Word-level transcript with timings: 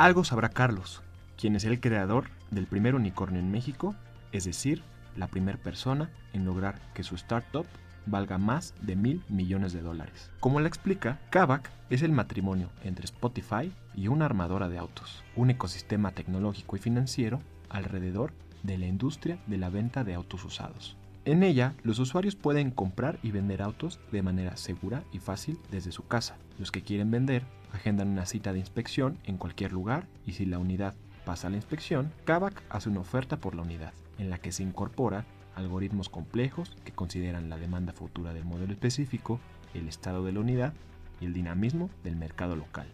Algo 0.00 0.24
sabrá 0.24 0.48
Carlos, 0.48 1.02
quien 1.36 1.56
es 1.56 1.64
el 1.66 1.78
creador 1.78 2.30
del 2.50 2.66
primer 2.66 2.94
unicornio 2.94 3.38
en 3.38 3.50
México, 3.50 3.94
es 4.32 4.44
decir, 4.46 4.82
la 5.14 5.26
primera 5.26 5.58
persona 5.58 6.08
en 6.32 6.46
lograr 6.46 6.80
que 6.94 7.02
su 7.02 7.16
startup 7.16 7.66
valga 8.06 8.38
más 8.38 8.72
de 8.80 8.96
mil 8.96 9.22
millones 9.28 9.74
de 9.74 9.82
dólares. 9.82 10.30
Como 10.40 10.58
le 10.58 10.68
explica, 10.68 11.18
Kavak 11.28 11.70
es 11.90 12.00
el 12.00 12.12
matrimonio 12.12 12.70
entre 12.82 13.04
Spotify 13.04 13.74
y 13.94 14.08
una 14.08 14.24
armadora 14.24 14.70
de 14.70 14.78
autos, 14.78 15.22
un 15.36 15.50
ecosistema 15.50 16.12
tecnológico 16.12 16.76
y 16.76 16.78
financiero 16.78 17.42
alrededor 17.68 18.32
de 18.62 18.78
la 18.78 18.86
industria 18.86 19.38
de 19.48 19.58
la 19.58 19.68
venta 19.68 20.02
de 20.02 20.14
autos 20.14 20.46
usados. 20.46 20.96
En 21.26 21.42
ella, 21.42 21.74
los 21.82 21.98
usuarios 21.98 22.34
pueden 22.34 22.70
comprar 22.70 23.18
y 23.22 23.30
vender 23.30 23.60
autos 23.60 24.00
de 24.10 24.22
manera 24.22 24.56
segura 24.56 25.04
y 25.12 25.18
fácil 25.18 25.58
desde 25.70 25.92
su 25.92 26.06
casa. 26.06 26.38
Los 26.58 26.72
que 26.72 26.80
quieren 26.80 27.10
vender 27.10 27.44
agendan 27.74 28.08
una 28.08 28.24
cita 28.24 28.54
de 28.54 28.58
inspección 28.58 29.18
en 29.24 29.36
cualquier 29.36 29.70
lugar 29.70 30.06
y 30.24 30.32
si 30.32 30.46
la 30.46 30.58
unidad 30.58 30.94
pasa 31.26 31.50
la 31.50 31.56
inspección, 31.56 32.10
Kavak 32.24 32.62
hace 32.70 32.88
una 32.88 33.00
oferta 33.00 33.36
por 33.36 33.54
la 33.54 33.62
unidad, 33.62 33.92
en 34.16 34.30
la 34.30 34.38
que 34.38 34.50
se 34.50 34.62
incorpora 34.62 35.26
algoritmos 35.54 36.08
complejos 36.08 36.74
que 36.84 36.92
consideran 36.92 37.50
la 37.50 37.58
demanda 37.58 37.92
futura 37.92 38.32
del 38.32 38.46
modelo 38.46 38.72
específico, 38.72 39.40
el 39.74 39.88
estado 39.88 40.24
de 40.24 40.32
la 40.32 40.40
unidad 40.40 40.72
y 41.20 41.26
el 41.26 41.34
dinamismo 41.34 41.90
del 42.02 42.16
mercado 42.16 42.56
local. 42.56 42.86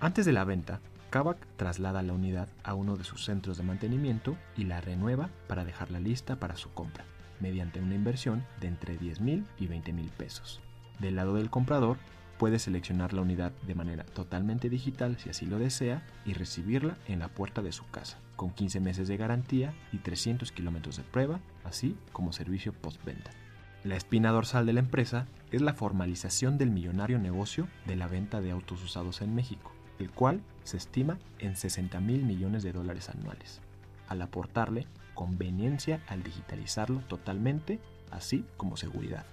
Antes 0.00 0.26
de 0.26 0.32
la 0.32 0.44
venta, 0.44 0.80
Kavak 1.08 1.38
traslada 1.56 2.02
la 2.02 2.12
unidad 2.12 2.48
a 2.62 2.74
uno 2.74 2.98
de 2.98 3.04
sus 3.04 3.24
centros 3.24 3.56
de 3.56 3.62
mantenimiento 3.62 4.36
y 4.54 4.64
la 4.64 4.82
renueva 4.82 5.30
para 5.48 5.64
dejarla 5.64 5.98
lista 5.98 6.36
para 6.36 6.56
su 6.56 6.70
compra 6.74 7.06
mediante 7.40 7.80
una 7.80 7.94
inversión 7.94 8.44
de 8.60 8.68
entre 8.68 8.96
10 8.96 9.20
mil 9.20 9.44
y 9.58 9.66
20 9.66 9.92
mil 9.92 10.08
pesos. 10.10 10.60
Del 10.98 11.16
lado 11.16 11.34
del 11.34 11.50
comprador, 11.50 11.98
puede 12.38 12.58
seleccionar 12.58 13.12
la 13.12 13.22
unidad 13.22 13.52
de 13.66 13.74
manera 13.74 14.04
totalmente 14.04 14.68
digital 14.68 15.16
si 15.18 15.30
así 15.30 15.46
lo 15.46 15.58
desea 15.58 16.02
y 16.24 16.32
recibirla 16.32 16.96
en 17.06 17.20
la 17.20 17.28
puerta 17.28 17.62
de 17.62 17.72
su 17.72 17.88
casa, 17.90 18.18
con 18.36 18.50
15 18.50 18.80
meses 18.80 19.08
de 19.08 19.16
garantía 19.16 19.72
y 19.92 19.98
300 19.98 20.52
kilómetros 20.52 20.96
de 20.96 21.04
prueba, 21.04 21.40
así 21.64 21.96
como 22.12 22.32
servicio 22.32 22.72
postventa. 22.72 23.30
La 23.84 23.96
espina 23.96 24.30
dorsal 24.30 24.66
de 24.66 24.72
la 24.72 24.80
empresa 24.80 25.26
es 25.52 25.60
la 25.60 25.74
formalización 25.74 26.58
del 26.58 26.70
millonario 26.70 27.18
negocio 27.18 27.68
de 27.86 27.96
la 27.96 28.08
venta 28.08 28.40
de 28.40 28.50
autos 28.50 28.82
usados 28.82 29.20
en 29.20 29.34
México, 29.34 29.72
el 29.98 30.10
cual 30.10 30.40
se 30.64 30.78
estima 30.78 31.18
en 31.38 31.56
60 31.56 32.00
mil 32.00 32.24
millones 32.24 32.62
de 32.62 32.72
dólares 32.72 33.10
anuales, 33.10 33.60
al 34.08 34.22
aportarle 34.22 34.86
conveniencia 35.14 36.00
al 36.08 36.22
digitalizarlo 36.22 37.00
totalmente, 37.08 37.80
así 38.10 38.44
como 38.56 38.76
seguridad, 38.76 39.24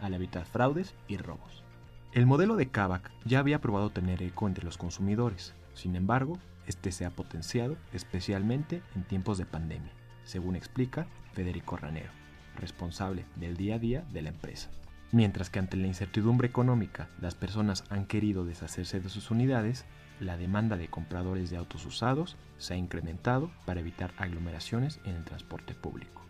al 0.00 0.14
evitar 0.14 0.44
fraudes 0.44 0.94
y 1.08 1.16
robos. 1.16 1.64
El 2.12 2.26
modelo 2.26 2.56
de 2.56 2.68
Kavak 2.68 3.10
ya 3.24 3.38
había 3.38 3.60
probado 3.60 3.90
tener 3.90 4.22
eco 4.22 4.48
entre 4.48 4.64
los 4.64 4.78
consumidores, 4.78 5.54
sin 5.74 5.96
embargo, 5.96 6.38
este 6.66 6.92
se 6.92 7.04
ha 7.04 7.10
potenciado 7.10 7.76
especialmente 7.92 8.82
en 8.94 9.04
tiempos 9.04 9.38
de 9.38 9.46
pandemia, 9.46 9.92
según 10.24 10.56
explica 10.56 11.06
Federico 11.32 11.76
Ranero, 11.76 12.10
responsable 12.56 13.24
del 13.36 13.56
día 13.56 13.76
a 13.76 13.78
día 13.78 14.04
de 14.12 14.22
la 14.22 14.28
empresa. 14.28 14.70
Mientras 15.12 15.50
que 15.50 15.58
ante 15.58 15.76
la 15.76 15.88
incertidumbre 15.88 16.46
económica 16.46 17.08
las 17.20 17.34
personas 17.34 17.84
han 17.90 18.06
querido 18.06 18.44
deshacerse 18.44 19.00
de 19.00 19.08
sus 19.08 19.30
unidades, 19.30 19.84
la 20.20 20.36
demanda 20.36 20.76
de 20.76 20.88
compradores 20.88 21.50
de 21.50 21.56
autos 21.56 21.84
usados 21.86 22.36
se 22.58 22.74
ha 22.74 22.76
incrementado 22.76 23.50
para 23.64 23.80
evitar 23.80 24.12
aglomeraciones 24.18 25.00
en 25.04 25.16
el 25.16 25.24
transporte 25.24 25.74
público. 25.74 26.22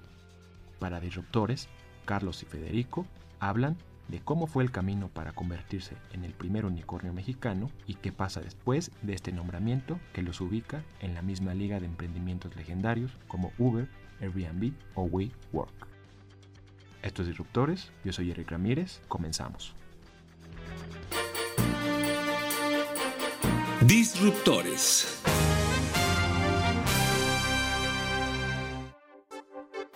Para 0.79 1.01
Disruptores, 1.01 1.69
Carlos 2.05 2.43
y 2.43 2.47
Federico 2.47 3.07
hablan 3.41 3.77
de 4.09 4.21
cómo 4.21 4.47
fue 4.47 4.65
el 4.65 4.73
camino 4.73 5.09
para 5.09 5.33
convertirse 5.33 5.97
en 6.13 6.25
el 6.25 6.33
primer 6.33 6.65
unicornio 6.65 7.13
mexicano 7.13 7.71
y 7.87 7.95
qué 7.95 8.13
pasa 8.13 8.41
después 8.41 8.91
de 9.03 9.15
este 9.15 9.33
nombramiento 9.33 10.01
que 10.13 10.23
los 10.23 10.41
ubica 10.41 10.83
en 11.01 11.15
la 11.15 11.23
misma 11.23 11.55
liga 11.55 11.79
de 11.79 11.87
emprendimientos 11.87 12.57
legendarios 12.57 13.13
como 13.29 13.53
Uber, 13.59 13.89
Airbnb 14.21 14.73
o 14.95 15.05
WeWork. 15.05 15.87
Estos 17.03 17.27
Disruptores, 17.27 17.93
yo 18.05 18.13
soy 18.13 18.31
Eric 18.31 18.51
Ramírez, 18.51 19.01
comenzamos. 19.09 19.75
Disruptores. 23.87 25.23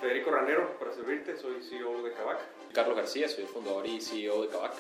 Federico 0.00 0.30
Ranero, 0.30 0.78
para 0.78 0.90
servirte, 0.94 1.36
soy 1.36 1.62
CEO 1.62 2.02
de 2.02 2.14
Kavak. 2.14 2.38
Carlos 2.72 2.96
García, 2.96 3.28
soy 3.28 3.44
el 3.44 3.50
fundador 3.50 3.86
y 3.86 4.00
CEO 4.00 4.40
de 4.40 4.48
Kavak. 4.48 4.72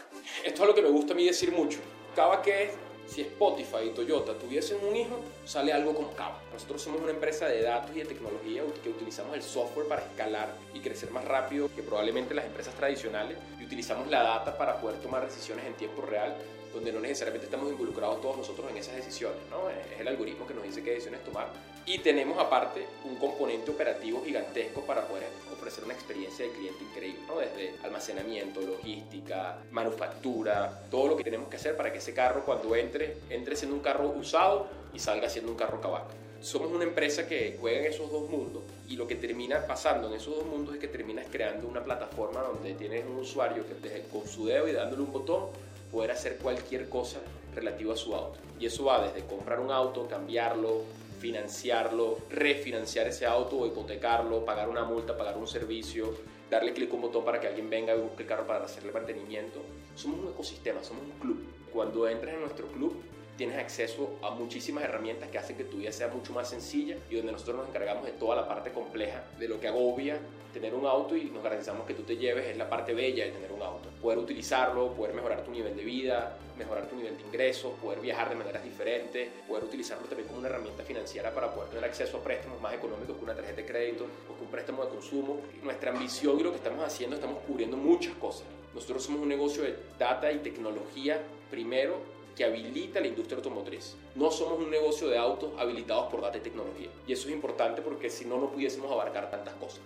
Esto 0.42 0.62
es 0.62 0.68
lo 0.68 0.74
que 0.74 0.80
me 0.80 0.88
gusta 0.88 1.12
a 1.12 1.16
mí 1.16 1.26
decir 1.26 1.52
mucho. 1.52 1.80
Kavak 2.16 2.46
es, 2.46 2.70
si 3.06 3.20
Spotify 3.20 3.88
y 3.88 3.90
Toyota 3.90 4.38
tuviesen 4.38 4.78
un 4.82 4.96
hijo, 4.96 5.20
sale 5.44 5.74
algo 5.74 5.94
como 5.94 6.14
Kavak. 6.14 6.50
Nosotros 6.54 6.80
somos 6.80 7.02
una 7.02 7.10
empresa 7.10 7.46
de 7.46 7.60
datos 7.60 7.94
y 7.94 7.98
de 7.98 8.06
tecnología 8.06 8.62
que 8.82 8.88
utilizamos 8.88 9.36
el 9.36 9.42
software 9.42 9.86
para 9.86 10.00
escalar 10.00 10.56
y 10.72 10.80
crecer 10.80 11.10
más 11.10 11.26
rápido 11.26 11.68
que 11.76 11.82
probablemente 11.82 12.32
las 12.34 12.46
empresas 12.46 12.74
tradicionales 12.74 13.36
y 13.60 13.64
utilizamos 13.64 14.08
la 14.08 14.22
data 14.22 14.56
para 14.56 14.80
poder 14.80 14.98
tomar 15.02 15.26
decisiones 15.26 15.66
en 15.66 15.74
tiempo 15.74 16.00
real 16.00 16.34
donde 16.74 16.92
no 16.92 17.00
necesariamente 17.00 17.46
estamos 17.46 17.70
involucrados 17.70 18.20
todos 18.20 18.36
nosotros 18.36 18.70
en 18.70 18.76
esas 18.76 18.96
decisiones, 18.96 19.38
¿no? 19.48 19.70
Es 19.70 20.00
el 20.00 20.08
algoritmo 20.08 20.46
que 20.46 20.54
nos 20.54 20.64
dice 20.64 20.82
qué 20.82 20.90
decisiones 20.90 21.22
tomar. 21.24 21.48
Y 21.86 21.98
tenemos 21.98 22.38
aparte 22.38 22.86
un 23.04 23.16
componente 23.16 23.70
operativo 23.70 24.22
gigantesco 24.24 24.80
para 24.80 25.06
poder 25.06 25.28
ofrecer 25.52 25.84
una 25.84 25.94
experiencia 25.94 26.44
de 26.44 26.52
cliente 26.52 26.82
increíble, 26.82 27.20
¿no? 27.28 27.38
Desde 27.38 27.74
almacenamiento, 27.84 28.60
logística, 28.60 29.58
manufactura, 29.70 30.82
todo 30.90 31.08
lo 31.08 31.16
que 31.16 31.24
tenemos 31.24 31.48
que 31.48 31.56
hacer 31.56 31.76
para 31.76 31.92
que 31.92 31.98
ese 31.98 32.12
carro 32.12 32.44
cuando 32.44 32.74
entre, 32.74 33.18
entre 33.30 33.54
siendo 33.54 33.76
un 33.76 33.82
carro 33.82 34.08
usado 34.08 34.66
y 34.92 34.98
salga 34.98 35.28
siendo 35.28 35.52
un 35.52 35.58
carro 35.58 35.80
cabaco. 35.80 36.10
Somos 36.40 36.70
una 36.70 36.84
empresa 36.84 37.26
que 37.26 37.56
juega 37.58 37.80
en 37.80 37.86
esos 37.86 38.10
dos 38.10 38.28
mundos 38.28 38.62
y 38.88 38.96
lo 38.96 39.06
que 39.06 39.14
termina 39.14 39.66
pasando 39.66 40.08
en 40.08 40.14
esos 40.14 40.36
dos 40.36 40.44
mundos 40.44 40.74
es 40.74 40.80
que 40.80 40.88
terminas 40.88 41.26
creando 41.30 41.66
una 41.66 41.82
plataforma 41.82 42.42
donde 42.42 42.74
tienes 42.74 43.04
un 43.06 43.16
usuario 43.16 43.66
que 43.66 43.74
desde, 43.74 44.02
con 44.08 44.26
su 44.26 44.46
dedo 44.46 44.68
y 44.68 44.72
dándole 44.72 45.02
un 45.02 45.12
botón 45.12 45.46
poder 45.94 46.10
hacer 46.10 46.38
cualquier 46.38 46.88
cosa 46.88 47.20
relativo 47.54 47.92
a 47.92 47.96
su 47.96 48.14
auto. 48.14 48.40
Y 48.58 48.66
eso 48.66 48.84
va 48.84 49.06
desde 49.06 49.26
comprar 49.26 49.60
un 49.60 49.70
auto, 49.70 50.08
cambiarlo, 50.08 50.82
financiarlo, 51.20 52.18
refinanciar 52.28 53.06
ese 53.06 53.24
auto 53.24 53.58
o 53.58 53.66
hipotecarlo, 53.66 54.44
pagar 54.44 54.68
una 54.68 54.84
multa, 54.84 55.16
pagar 55.16 55.38
un 55.38 55.46
servicio, 55.46 56.12
darle 56.50 56.74
clic 56.74 56.90
a 56.90 56.94
un 56.94 57.02
botón 57.02 57.24
para 57.24 57.40
que 57.40 57.46
alguien 57.46 57.70
venga 57.70 57.94
y 57.94 58.00
busque 58.00 58.24
el 58.24 58.28
para 58.28 58.64
hacerle 58.64 58.92
mantenimiento. 58.92 59.60
Somos 59.94 60.18
un 60.18 60.32
ecosistema, 60.32 60.82
somos 60.82 61.04
un 61.04 61.12
club. 61.20 61.46
Cuando 61.72 62.08
entras 62.08 62.34
en 62.34 62.40
nuestro 62.40 62.66
club, 62.66 63.00
tienes 63.36 63.56
acceso 63.56 64.18
a 64.22 64.30
muchísimas 64.30 64.84
herramientas 64.84 65.28
que 65.30 65.38
hacen 65.38 65.56
que 65.56 65.64
tu 65.64 65.78
vida 65.78 65.92
sea 65.92 66.08
mucho 66.08 66.32
más 66.32 66.50
sencilla 66.50 66.96
y 67.08 67.16
donde 67.16 67.32
nosotros 67.32 67.56
nos 67.58 67.68
encargamos 67.68 68.04
de 68.04 68.12
toda 68.12 68.36
la 68.36 68.48
parte 68.48 68.72
compleja 68.72 69.24
de 69.38 69.48
lo 69.48 69.60
que 69.60 69.68
agobia 69.68 70.18
tener 70.54 70.74
un 70.74 70.86
auto 70.86 71.16
y 71.16 71.24
nos 71.24 71.42
garantizamos 71.42 71.86
que 71.86 71.94
tú 71.94 72.02
te 72.02 72.16
lleves 72.16 72.46
es 72.46 72.56
la 72.56 72.70
parte 72.70 72.94
bella 72.94 73.24
de 73.24 73.32
tener 73.32 73.52
un 73.52 73.60
auto. 73.60 73.88
Poder 74.00 74.18
utilizarlo, 74.18 74.92
poder 74.94 75.12
mejorar 75.12 75.44
tu 75.44 75.50
nivel 75.50 75.76
de 75.76 75.84
vida, 75.84 76.38
mejorar 76.56 76.86
tu 76.86 76.96
nivel 76.96 77.16
de 77.16 77.24
ingresos, 77.24 77.72
poder 77.82 78.00
viajar 78.00 78.28
de 78.30 78.36
maneras 78.36 78.62
diferentes, 78.62 79.28
poder 79.48 79.64
utilizarlo 79.64 80.06
también 80.06 80.28
como 80.28 80.38
una 80.38 80.48
herramienta 80.48 80.84
financiera 80.84 81.34
para 81.34 81.52
poder 81.52 81.70
tener 81.70 81.84
acceso 81.84 82.18
a 82.18 82.20
préstamos 82.24 82.60
más 82.60 82.72
económicos 82.72 83.16
que 83.16 83.24
una 83.24 83.34
tarjeta 83.34 83.56
de 83.56 83.66
crédito 83.66 84.06
o 84.30 84.36
que 84.36 84.44
un 84.44 84.50
préstamo 84.50 84.84
de 84.84 84.90
consumo. 84.90 85.40
Nuestra 85.62 85.90
ambición 85.90 86.38
y 86.38 86.44
lo 86.44 86.50
que 86.50 86.58
estamos 86.58 86.84
haciendo, 86.84 87.16
estamos 87.16 87.40
cubriendo 87.46 87.76
muchas 87.76 88.14
cosas. 88.14 88.46
Nosotros 88.72 89.02
somos 89.02 89.20
un 89.20 89.28
negocio 89.28 89.64
de 89.64 89.76
data 89.98 90.30
y 90.32 90.38
tecnología 90.38 91.20
primero 91.50 92.14
que 92.36 92.44
habilita 92.44 93.00
la 93.00 93.06
industria 93.06 93.36
automotriz. 93.36 93.96
No 94.14 94.30
somos 94.30 94.58
un 94.58 94.70
negocio 94.70 95.08
de 95.08 95.18
autos 95.18 95.52
habilitados 95.58 96.10
por 96.10 96.20
data 96.20 96.38
y 96.38 96.40
tecnología. 96.40 96.88
Y 97.06 97.12
eso 97.12 97.28
es 97.28 97.34
importante 97.34 97.82
porque 97.82 98.10
si 98.10 98.24
no, 98.24 98.38
no 98.38 98.50
pudiésemos 98.50 98.90
abarcar 98.90 99.30
tantas 99.30 99.54
cosas. 99.54 99.80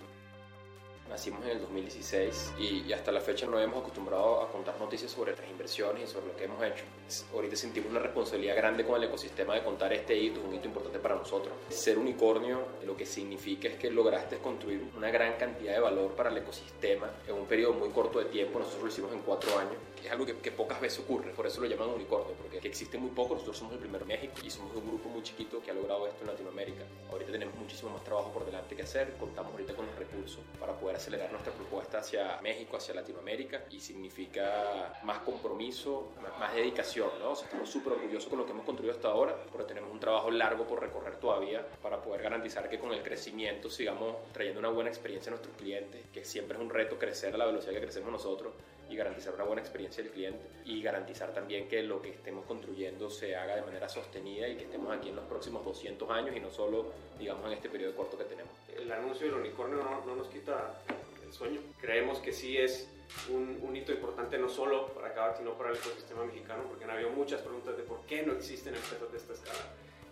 Nacimos 1.08 1.42
en 1.44 1.52
el 1.52 1.60
2016 1.62 2.52
y, 2.58 2.92
hasta 2.92 3.10
la 3.10 3.20
fecha 3.20 3.46
no 3.46 3.58
hemos 3.58 3.80
acostumbrado 3.80 4.42
a 4.42 4.52
contar 4.52 4.78
noticias 4.78 5.10
sobre 5.10 5.30
nuestras 5.30 5.50
inversiones 5.50 6.04
y 6.04 6.12
sobre 6.12 6.26
lo 6.26 6.36
que 6.36 6.44
hemos 6.44 6.62
hecho. 6.62 6.84
Ahorita 7.32 7.56
sentimos 7.56 7.90
una 7.90 8.00
responsabilidad 8.00 8.56
grande 8.56 8.84
con 8.84 8.96
el 8.96 9.04
ecosistema 9.04 9.54
de 9.54 9.62
contar 9.62 9.92
este 9.94 10.16
hito, 10.16 10.40
es 10.40 10.46
un 10.46 10.54
hito 10.54 10.68
importante 10.68 10.98
para 10.98 11.14
nosotros. 11.14 11.54
Ser 11.70 11.98
unicornio 11.98 12.60
lo 12.84 12.94
que 12.94 13.06
significa 13.06 13.68
es 13.68 13.76
que 13.76 13.90
lograste 13.90 14.36
construir 14.38 14.82
una 14.96 15.10
gran 15.10 15.34
cantidad 15.38 15.72
de 15.72 15.80
valor 15.80 16.12
para 16.12 16.30
el 16.30 16.36
ecosistema 16.36 17.10
en 17.26 17.34
un 17.34 17.46
periodo 17.46 17.72
muy 17.72 17.88
corto 17.88 18.18
de 18.18 18.26
tiempo. 18.26 18.58
Nosotros 18.58 18.82
lo 18.82 18.88
hicimos 18.88 19.12
en 19.12 19.20
cuatro 19.20 19.58
años, 19.58 19.76
que 19.98 20.08
es 20.08 20.12
algo 20.12 20.26
que, 20.26 20.52
pocas 20.52 20.80
veces 20.80 21.00
ocurre, 21.00 21.30
por 21.30 21.46
eso 21.46 21.60
lo 21.60 21.66
llaman 21.66 21.88
unicornio, 21.88 22.34
porque 22.34 22.58
existe 22.68 22.98
muy 22.98 23.10
poco. 23.10 23.34
Nosotros 23.34 23.56
somos 23.56 23.72
el 23.74 23.80
primer 23.80 24.04
México 24.04 24.34
y 24.44 24.50
somos 24.50 24.74
un 24.76 24.86
grupo 24.86 25.08
muy 25.08 25.22
chiquito 25.22 25.62
que 25.62 25.70
ha 25.70 25.74
logrado 25.74 26.06
esto 26.06 26.20
en 26.22 26.26
Latinoamérica. 26.28 26.84
Ahorita 27.10 27.32
tenemos 27.32 27.54
muchísimo 27.54 27.90
más 27.90 28.04
trabajo 28.04 28.30
por 28.30 28.44
delante 28.44 28.76
que 28.76 28.82
hacer, 28.82 29.14
contamos 29.18 29.52
ahorita 29.52 29.74
con 29.74 29.86
los 29.86 29.96
recursos 29.96 30.40
para 30.60 30.74
poder 30.74 30.97
acelerar 30.98 31.30
nuestra 31.30 31.52
propuesta 31.52 31.98
hacia 31.98 32.40
México, 32.42 32.76
hacia 32.76 32.94
Latinoamérica 32.94 33.64
y 33.70 33.80
significa 33.80 35.00
más 35.02 35.20
compromiso, 35.20 36.12
más, 36.38 36.54
dedicación, 36.54 37.10
¿no? 37.20 37.32
O 37.32 37.36
sea, 37.36 37.46
estamos 37.46 37.70
súper 37.70 37.94
orgullosos 37.94 38.28
con 38.28 38.38
lo 38.38 38.44
que 38.44 38.52
hemos 38.52 38.64
construido 38.64 38.94
hasta 38.94 39.08
ahora, 39.08 39.36
pero 39.50 39.64
tenemos 39.64 39.90
un 39.90 40.00
trabajo 40.00 40.30
largo 40.30 40.66
por 40.66 40.80
recorrer 40.80 41.16
todavía 41.16 41.64
para 41.82 42.02
poder 42.02 42.22
garantizar 42.22 42.68
que 42.68 42.78
con 42.78 42.92
el 42.92 43.02
crecimiento 43.02 43.70
sigamos 43.70 44.16
trayendo 44.32 44.60
una 44.60 44.70
buena 44.70 44.90
experiencia 44.90 45.30
a 45.30 45.32
nuestros 45.34 45.56
clientes, 45.56 46.04
que 46.12 46.24
siempre 46.24 46.56
es 46.56 46.62
un 46.62 46.70
reto 46.70 46.98
crecer 46.98 47.34
a 47.34 47.38
la 47.38 47.46
velocidad 47.46 47.72
que 47.72 47.80
crecemos 47.80 48.10
nosotros 48.10 48.52
y 48.88 48.96
garantizar 48.96 49.34
una 49.34 49.44
buena 49.44 49.60
experiencia 49.60 50.02
del 50.02 50.12
cliente 50.12 50.44
y 50.64 50.82
garantizar 50.82 51.32
también 51.32 51.68
que 51.68 51.82
lo 51.82 52.00
que 52.00 52.10
estemos 52.10 52.44
construyendo 52.46 53.10
se 53.10 53.36
haga 53.36 53.56
de 53.56 53.62
manera 53.62 53.88
sostenida 53.88 54.48
y 54.48 54.56
que 54.56 54.64
estemos 54.64 54.96
aquí 54.96 55.10
en 55.10 55.16
los 55.16 55.24
próximos 55.26 55.64
200 55.64 56.10
años 56.10 56.36
y 56.36 56.40
no 56.40 56.50
solo, 56.50 56.92
digamos, 57.18 57.46
en 57.46 57.52
este 57.52 57.68
periodo 57.68 57.94
corto 57.94 58.16
que 58.16 58.24
tenemos. 58.24 58.52
El 58.74 58.90
anuncio 58.90 59.26
del 59.26 59.36
unicornio 59.36 59.82
no, 59.82 60.04
no 60.04 60.16
nos 60.16 60.28
quita 60.28 60.80
el 61.24 61.32
sueño. 61.32 61.60
Creemos 61.80 62.18
que 62.18 62.32
sí 62.32 62.56
es 62.56 62.88
un, 63.30 63.58
un, 63.62 63.76
hito 63.76 63.92
importante 63.92 64.38
no 64.38 64.48
solo 64.48 64.86
para 64.94 65.12
Kavak, 65.12 65.38
sino 65.38 65.56
para 65.56 65.70
el 65.70 65.76
ecosistema 65.76 66.24
mexicano, 66.24 66.64
porque 66.68 66.84
han 66.84 66.90
habido 66.90 67.10
muchas 67.10 67.40
preguntas 67.42 67.76
de 67.76 67.82
por 67.82 68.00
qué 68.06 68.22
no 68.22 68.32
existen 68.32 68.74
empresas 68.74 69.10
de 69.10 69.18
esta 69.18 69.32
escala. 69.34 69.60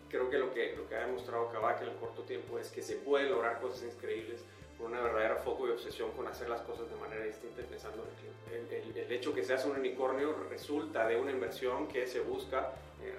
Creo 0.09 0.31
que 0.31 0.39
lo 0.39 0.53
que, 0.53 0.77
lo 0.77 0.89
que 0.89 0.95
ha 0.95 1.07
demostrado 1.07 1.51
Kavak 1.51 1.83
en 1.83 1.89
el 1.89 1.97
corto 1.97 2.23
tiempo 2.23 2.59
es 2.59 2.71
que 2.71 2.83
se 2.83 2.97
pueden 2.97 3.31
lograr 3.31 3.61
cosas 3.61 3.83
increíbles 3.83 4.45
con 4.79 4.93
una 4.93 5.01
verdadera 5.01 5.37
foco 5.37 5.67
y 5.67 5.71
obsesión 5.71 6.13
con 6.13 6.27
hacer 6.27 6.49
las 6.49 6.61
cosas 6.63 6.89
de 6.89 6.97
manera 6.97 7.25
distinta 7.25 7.56
en 7.85 8.75
el 8.75 8.83
cliente. 8.83 9.15
Hecho 9.15 9.35
que 9.35 9.43
seas 9.43 9.65
un 9.65 9.77
unicornio 9.77 10.35
resulta 10.51 11.07
de 11.07 11.17
una 11.17 11.31
inversión 11.31 11.89
que 11.89 12.07
se 12.07 12.21
busca 12.21 12.73
eh, 13.03 13.15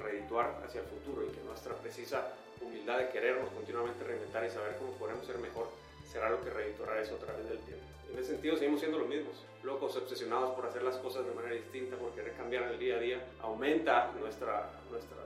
hacia 0.66 0.82
el 0.82 0.88
futuro 0.88 1.26
y 1.26 1.30
que 1.30 1.42
nuestra 1.44 1.76
precisa 1.76 2.34
humildad 2.62 2.98
de 3.00 3.10
querernos 3.10 3.50
continuamente 3.50 4.04
reinventar 4.04 4.46
y 4.46 4.50
saber 4.50 4.76
cómo 4.78 4.92
podemos 4.94 5.26
ser 5.26 5.38
mejor 5.38 5.68
será 6.04 6.30
lo 6.30 6.42
que 6.42 6.50
redituará 6.50 7.02
eso 7.02 7.16
a 7.16 7.20
través 7.20 7.48
del 7.50 7.60
tiempo. 7.60 7.86
En 8.12 8.18
ese 8.18 8.32
sentido 8.32 8.56
seguimos 8.56 8.80
siendo 8.80 8.98
los 9.00 9.08
mismos, 9.08 9.44
locos, 9.64 9.96
obsesionados 9.98 10.56
por 10.56 10.66
hacer 10.66 10.82
las 10.82 10.96
cosas 10.98 11.26
de 11.26 11.34
manera 11.34 11.56
distinta, 11.56 11.98
por 11.98 12.12
querer 12.14 12.34
cambiar 12.34 12.64
el 12.72 12.80
día 12.80 12.96
a 12.96 13.00
día. 13.00 13.26
Aumenta 13.42 14.14
nuestra, 14.20 14.72
nuestro 14.90 15.18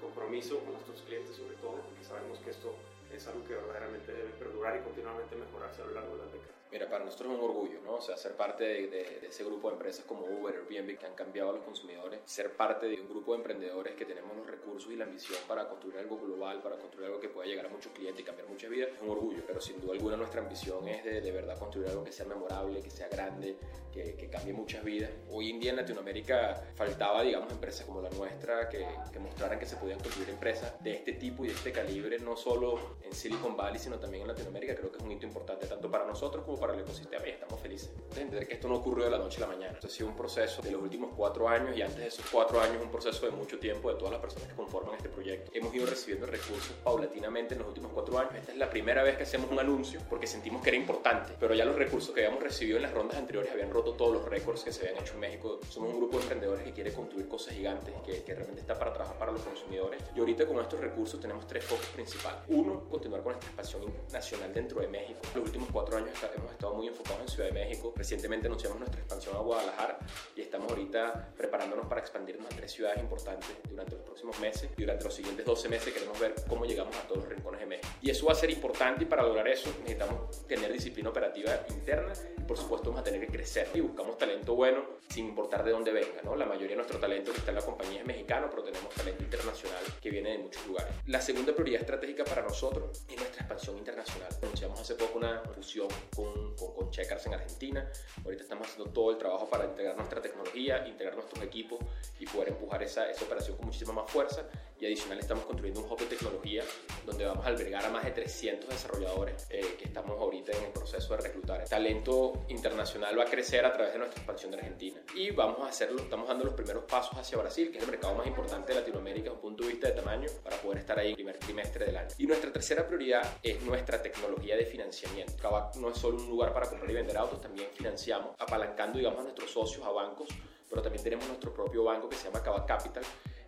compromiso 0.00 0.58
con 0.60 0.72
nuestros 0.72 1.02
clientes 1.02 1.36
sobre 1.36 1.54
todo, 1.56 1.76
porque 1.86 2.04
sabemos 2.04 2.38
que 2.40 2.50
esto 2.50 2.74
es 3.14 3.26
algo 3.28 3.44
que 3.46 3.54
verdaderamente 3.54 4.12
debe 4.12 4.30
perdurar 4.38 4.76
y 4.76 4.82
continuamente 4.82 5.36
mejorarse 5.36 5.82
a 5.82 5.86
lo 5.86 5.92
largo 5.92 6.16
de 6.16 6.22
las 6.24 6.32
décadas. 6.32 6.55
Mira, 6.70 6.88
para 6.90 7.04
nosotros 7.04 7.32
es 7.32 7.38
un 7.38 7.44
orgullo, 7.44 7.80
¿no? 7.84 7.94
O 7.94 8.00
sea, 8.00 8.16
ser 8.16 8.32
parte 8.32 8.64
de, 8.64 8.88
de, 8.88 9.26
ese 9.26 9.44
grupo 9.44 9.68
de 9.68 9.74
empresas 9.74 10.04
como 10.04 10.26
Uber, 10.26 10.54
Airbnb, 10.54 10.98
que 10.98 11.06
han 11.06 11.14
cambiado 11.14 11.50
a 11.50 11.52
los 11.54 11.62
consumidores, 11.62 12.20
ser 12.24 12.52
parte 12.56 12.86
de 12.86 13.00
un 13.00 13.08
grupo 13.08 13.32
de 13.32 13.38
emprendedores 13.38 13.94
que 13.94 14.04
tenemos 14.04 14.36
los 14.36 14.46
recursos 14.46 14.90
y 14.92 14.96
la 14.96 15.04
ambición 15.04 15.38
para 15.46 15.68
construir 15.68 15.98
algo 15.98 16.18
global, 16.18 16.60
para 16.62 16.76
construir 16.76 17.06
algo 17.06 17.20
que 17.20 17.28
pueda 17.28 17.46
llegar 17.46 17.66
a 17.66 17.68
muchos 17.68 17.92
clientes 17.92 18.20
y 18.20 18.24
cambiar 18.24 18.48
muchas 18.48 18.68
vidas, 18.70 18.90
es 18.94 19.00
un 19.00 19.10
orgullo. 19.10 19.42
Pero 19.46 19.60
sin 19.60 19.80
duda 19.80 19.92
alguna 19.92 20.16
nuestra 20.16 20.40
ambición 20.40 20.88
es 20.88 21.04
de, 21.04 21.20
de 21.20 21.32
verdad 21.32 21.56
construir 21.58 21.88
algo 21.88 22.02
que 22.02 22.12
sea 22.12 22.26
memorable, 22.26 22.82
que 22.82 22.90
sea 22.90 23.08
grande, 23.08 23.56
que, 23.92 24.14
que, 24.14 24.28
cambie 24.28 24.52
muchas 24.52 24.84
vidas. 24.84 25.10
Hoy 25.30 25.50
en 25.50 25.60
día 25.60 25.70
en 25.70 25.76
Latinoamérica 25.76 26.62
faltaba, 26.74 27.22
digamos, 27.22 27.50
empresas 27.52 27.86
como 27.86 28.02
la 28.02 28.10
nuestra 28.10 28.68
que, 28.68 28.86
que 29.12 29.18
mostraran 29.18 29.58
que 29.58 29.66
se 29.66 29.76
podían 29.76 30.00
construir 30.00 30.30
empresas 30.30 30.82
de 30.82 30.94
este 30.94 31.12
tipo 31.12 31.44
y 31.44 31.48
de 31.48 31.54
este 31.54 31.72
calibre, 31.72 32.18
no 32.18 32.36
solo 32.36 32.96
en 33.02 33.12
Silicon 33.12 33.56
Valley, 33.56 33.78
sino 33.78 33.98
también 33.98 34.22
en 34.22 34.28
Latinoamérica. 34.28 34.74
Creo 34.74 34.90
que 34.90 34.98
es 34.98 35.02
un 35.02 35.12
hito 35.12 35.26
importante 35.26 35.66
tanto 35.66 35.90
para 35.90 36.04
nosotros 36.04 36.44
como 36.44 36.55
para 36.58 36.74
el 36.74 36.80
ecosistema 36.80 37.26
y 37.26 37.30
estamos 37.30 37.60
felices 37.60 37.90
de 38.14 38.22
entender 38.22 38.46
que 38.46 38.54
esto 38.54 38.68
no 38.68 38.76
ocurrió 38.76 39.04
de 39.04 39.10
la 39.10 39.18
noche 39.18 39.38
a 39.38 39.40
la 39.40 39.54
mañana. 39.54 39.74
Esto 39.74 39.86
ha 39.86 39.90
sido 39.90 40.08
un 40.08 40.16
proceso 40.16 40.62
de 40.62 40.70
los 40.70 40.82
últimos 40.82 41.10
cuatro 41.16 41.48
años 41.48 41.76
y 41.76 41.82
antes 41.82 41.98
de 41.98 42.06
esos 42.06 42.24
cuatro 42.30 42.60
años 42.60 42.82
un 42.82 42.90
proceso 42.90 43.26
de 43.26 43.32
mucho 43.32 43.58
tiempo 43.58 43.90
de 43.90 43.96
todas 43.96 44.12
las 44.12 44.20
personas 44.20 44.48
que 44.48 44.54
conforman 44.54 44.94
este 44.96 45.08
proyecto. 45.08 45.50
Hemos 45.54 45.74
ido 45.74 45.86
recibiendo 45.86 46.26
recursos 46.26 46.72
paulatinamente 46.84 47.54
en 47.54 47.60
los 47.60 47.68
últimos 47.68 47.92
cuatro 47.92 48.18
años. 48.18 48.34
Esta 48.34 48.52
es 48.52 48.58
la 48.58 48.70
primera 48.70 49.02
vez 49.02 49.16
que 49.16 49.24
hacemos 49.24 49.50
un 49.50 49.58
anuncio 49.58 50.00
porque 50.08 50.26
sentimos 50.26 50.62
que 50.62 50.70
era 50.70 50.78
importante, 50.78 51.34
pero 51.38 51.54
ya 51.54 51.64
los 51.64 51.76
recursos 51.76 52.14
que 52.14 52.24
habíamos 52.24 52.42
recibido 52.42 52.76
en 52.76 52.82
las 52.84 52.92
rondas 52.92 53.16
anteriores 53.16 53.50
habían 53.52 53.70
roto 53.70 53.92
todos 53.94 54.12
los 54.14 54.24
récords 54.24 54.62
que 54.64 54.72
se 54.72 54.86
habían 54.86 55.02
hecho 55.02 55.14
en 55.14 55.20
México. 55.20 55.60
Somos 55.68 55.90
un 55.90 55.98
grupo 55.98 56.16
de 56.16 56.22
emprendedores 56.22 56.64
que 56.64 56.72
quiere 56.72 56.92
construir 56.92 57.28
cosas 57.28 57.54
gigantes, 57.54 57.94
que, 58.04 58.22
que 58.22 58.34
realmente 58.34 58.60
está 58.60 58.78
para 58.78 58.92
trabajar 58.92 59.18
para 59.18 59.32
los 59.32 59.42
consumidores. 59.42 60.00
Y 60.14 60.20
ahorita 60.20 60.46
con 60.46 60.58
estos 60.60 60.80
recursos 60.80 61.20
tenemos 61.20 61.46
tres 61.46 61.64
focos 61.64 61.86
principales. 61.86 62.40
Uno, 62.48 62.88
continuar 62.88 63.22
con 63.22 63.32
nuestra 63.32 63.48
expansión 63.50 63.82
nacional 64.12 64.52
dentro 64.52 64.80
de 64.80 64.88
México. 64.88 65.20
Los 65.34 65.44
últimos 65.44 65.68
cuatro 65.72 65.96
años 65.96 66.10
hemos 66.34 66.45
estado 66.52 66.74
muy 66.74 66.88
enfocados 66.88 67.20
en 67.22 67.28
Ciudad 67.28 67.48
de 67.48 67.52
México. 67.52 67.92
Recientemente 67.96 68.46
anunciamos 68.46 68.78
nuestra 68.78 69.00
expansión 69.00 69.36
a 69.36 69.40
Guadalajara 69.40 69.98
y 70.34 70.40
estamos 70.40 70.70
ahorita 70.70 71.32
preparándonos 71.36 71.86
para 71.86 72.00
expandirnos 72.00 72.46
a 72.46 72.56
tres 72.56 72.72
ciudades 72.72 72.98
importantes 72.98 73.48
durante 73.68 73.96
los 73.96 74.04
próximos 74.04 74.38
meses. 74.40 74.70
Y 74.76 74.82
durante 74.82 75.04
los 75.04 75.14
siguientes 75.14 75.44
12 75.44 75.68
meses 75.68 75.92
queremos 75.92 76.18
ver 76.18 76.34
cómo 76.48 76.64
llegamos 76.64 76.96
a 76.96 77.02
todos 77.02 77.24
los 77.24 77.28
rincones 77.28 77.60
de 77.60 77.66
México. 77.66 77.88
Y 78.02 78.10
eso 78.10 78.26
va 78.26 78.32
a 78.32 78.36
ser 78.36 78.50
importante 78.50 79.04
y 79.04 79.06
para 79.06 79.22
lograr 79.22 79.48
eso 79.48 79.70
necesitamos 79.80 80.46
tener 80.46 80.72
disciplina 80.72 81.10
operativa 81.10 81.52
interna 81.70 82.12
y 82.36 82.42
por 82.42 82.56
supuesto 82.56 82.90
vamos 82.90 83.00
a 83.00 83.04
tener 83.04 83.20
que 83.20 83.28
crecer. 83.28 83.68
Y 83.74 83.80
buscamos 83.80 84.18
talento 84.18 84.54
bueno 84.54 84.84
sin 85.08 85.26
importar 85.26 85.64
de 85.64 85.70
dónde 85.70 85.92
venga. 85.92 86.22
¿no? 86.22 86.36
La 86.36 86.46
mayoría 86.46 86.70
de 86.70 86.76
nuestro 86.76 86.98
talento 86.98 87.32
que 87.32 87.38
está 87.38 87.50
en 87.50 87.56
la 87.56 87.64
compañía 87.64 88.00
es 88.00 88.06
mexicano, 88.06 88.48
pero 88.50 88.62
tenemos 88.62 88.92
talento 88.94 89.22
internacional 89.22 89.82
que 90.00 90.10
viene 90.10 90.30
de 90.32 90.38
muchos 90.38 90.66
lugares. 90.66 90.92
La 91.06 91.20
segunda 91.20 91.52
prioridad 91.52 91.80
estratégica 91.80 92.24
para 92.24 92.42
nosotros 92.42 93.04
es 93.08 93.16
nuestra 93.16 93.42
expansión 93.42 93.78
internacional. 93.78 94.28
Anunciamos 94.42 94.80
hace 94.80 94.94
poco 94.94 95.18
una 95.18 95.40
fusión 95.54 95.88
con, 96.14 96.32
con, 96.56 96.74
con 96.74 96.90
Checkers 96.90 97.26
en 97.26 97.34
Argentina. 97.34 97.90
Ahorita 98.24 98.42
estamos 98.42 98.68
haciendo 98.68 98.92
todo 98.92 99.10
el 99.10 99.18
trabajo 99.18 99.48
para 99.48 99.64
integrar 99.64 99.96
nuestra 99.96 100.20
tecnología, 100.20 100.86
integrar 100.86 101.14
nuestros 101.14 101.42
equipos 101.42 101.78
y 102.18 102.26
poder 102.26 102.48
empujar 102.48 102.82
esa, 102.82 103.10
esa 103.10 103.24
operación 103.24 103.56
con 103.56 103.66
muchísima 103.66 103.92
más 103.92 104.10
fuerza. 104.10 104.46
Y 104.78 104.84
adicional 104.84 105.18
estamos 105.18 105.46
construyendo 105.46 105.80
un 105.82 105.90
hub 105.90 105.98
de 105.98 106.06
tecnología 106.06 106.62
donde 107.06 107.24
vamos 107.24 107.44
a 107.46 107.48
albergar 107.48 107.84
a 107.84 107.90
más 107.90 108.04
de 108.04 108.10
300 108.10 108.68
desarrolladores 108.68 109.46
eh, 109.48 109.76
que 109.78 109.86
estamos 109.86 110.20
ahorita 110.20 110.52
en 110.52 110.64
el 110.64 110.70
proceso 110.70 111.16
de 111.16 111.22
reclutar. 111.22 111.62
El 111.62 111.68
talento 111.68 112.44
internacional 112.48 113.18
va 113.18 113.22
a 113.22 113.26
crecer 113.26 113.64
a 113.64 113.72
través 113.72 113.94
de 113.94 113.98
nuestra 114.00 114.18
expansión 114.18 114.50
de 114.50 114.58
Argentina. 114.58 115.00
Y 115.14 115.30
vamos 115.30 115.60
a 115.60 115.68
hacerlo, 115.68 116.02
estamos 116.02 116.28
dando 116.28 116.44
los 116.44 116.54
primeros 116.54 116.84
pasos 116.84 117.18
hacia 117.18 117.38
Brasil, 117.38 117.70
que 117.70 117.78
es 117.78 117.84
el 117.84 117.90
mercado 117.90 118.14
más 118.14 118.26
importante 118.26 118.74
de 118.74 118.80
Latinoamérica 118.80 119.24
desde 119.24 119.36
un 119.36 119.40
punto 119.40 119.64
de 119.64 119.70
vista 119.70 119.88
de 119.88 119.94
tamaño, 119.94 120.28
para 120.44 120.56
poder 120.58 120.78
estar 120.78 120.98
ahí 120.98 121.10
el 121.10 121.14
primer 121.14 121.38
trimestre 121.38 121.86
del 121.86 121.96
año. 121.96 122.10
Y 122.18 122.26
nuestra 122.26 122.52
tercera 122.52 122.86
prioridad 122.86 123.38
es 123.42 123.62
nuestra 123.62 124.02
tecnología 124.02 124.56
de 124.56 124.66
financiamiento. 124.66 125.32
Kavak 125.40 125.76
no 125.76 125.90
es 125.90 125.98
solo 125.98 126.18
un 126.18 126.25
lugar 126.28 126.52
para 126.52 126.68
comprar 126.68 126.90
y 126.90 126.94
vender 126.94 127.16
autos, 127.16 127.40
también 127.40 127.68
financiamos, 127.74 128.34
apalancando, 128.38 128.98
digamos, 128.98 129.20
a 129.20 129.22
nuestros 129.22 129.50
socios, 129.50 129.84
a 129.84 129.90
bancos, 129.90 130.28
pero 130.68 130.82
también 130.82 131.02
tenemos 131.02 131.26
nuestro 131.26 131.52
propio 131.52 131.84
banco 131.84 132.08
que 132.08 132.16
se 132.16 132.24
llama 132.24 132.42
Kavak 132.42 132.66
Capital, 132.66 133.04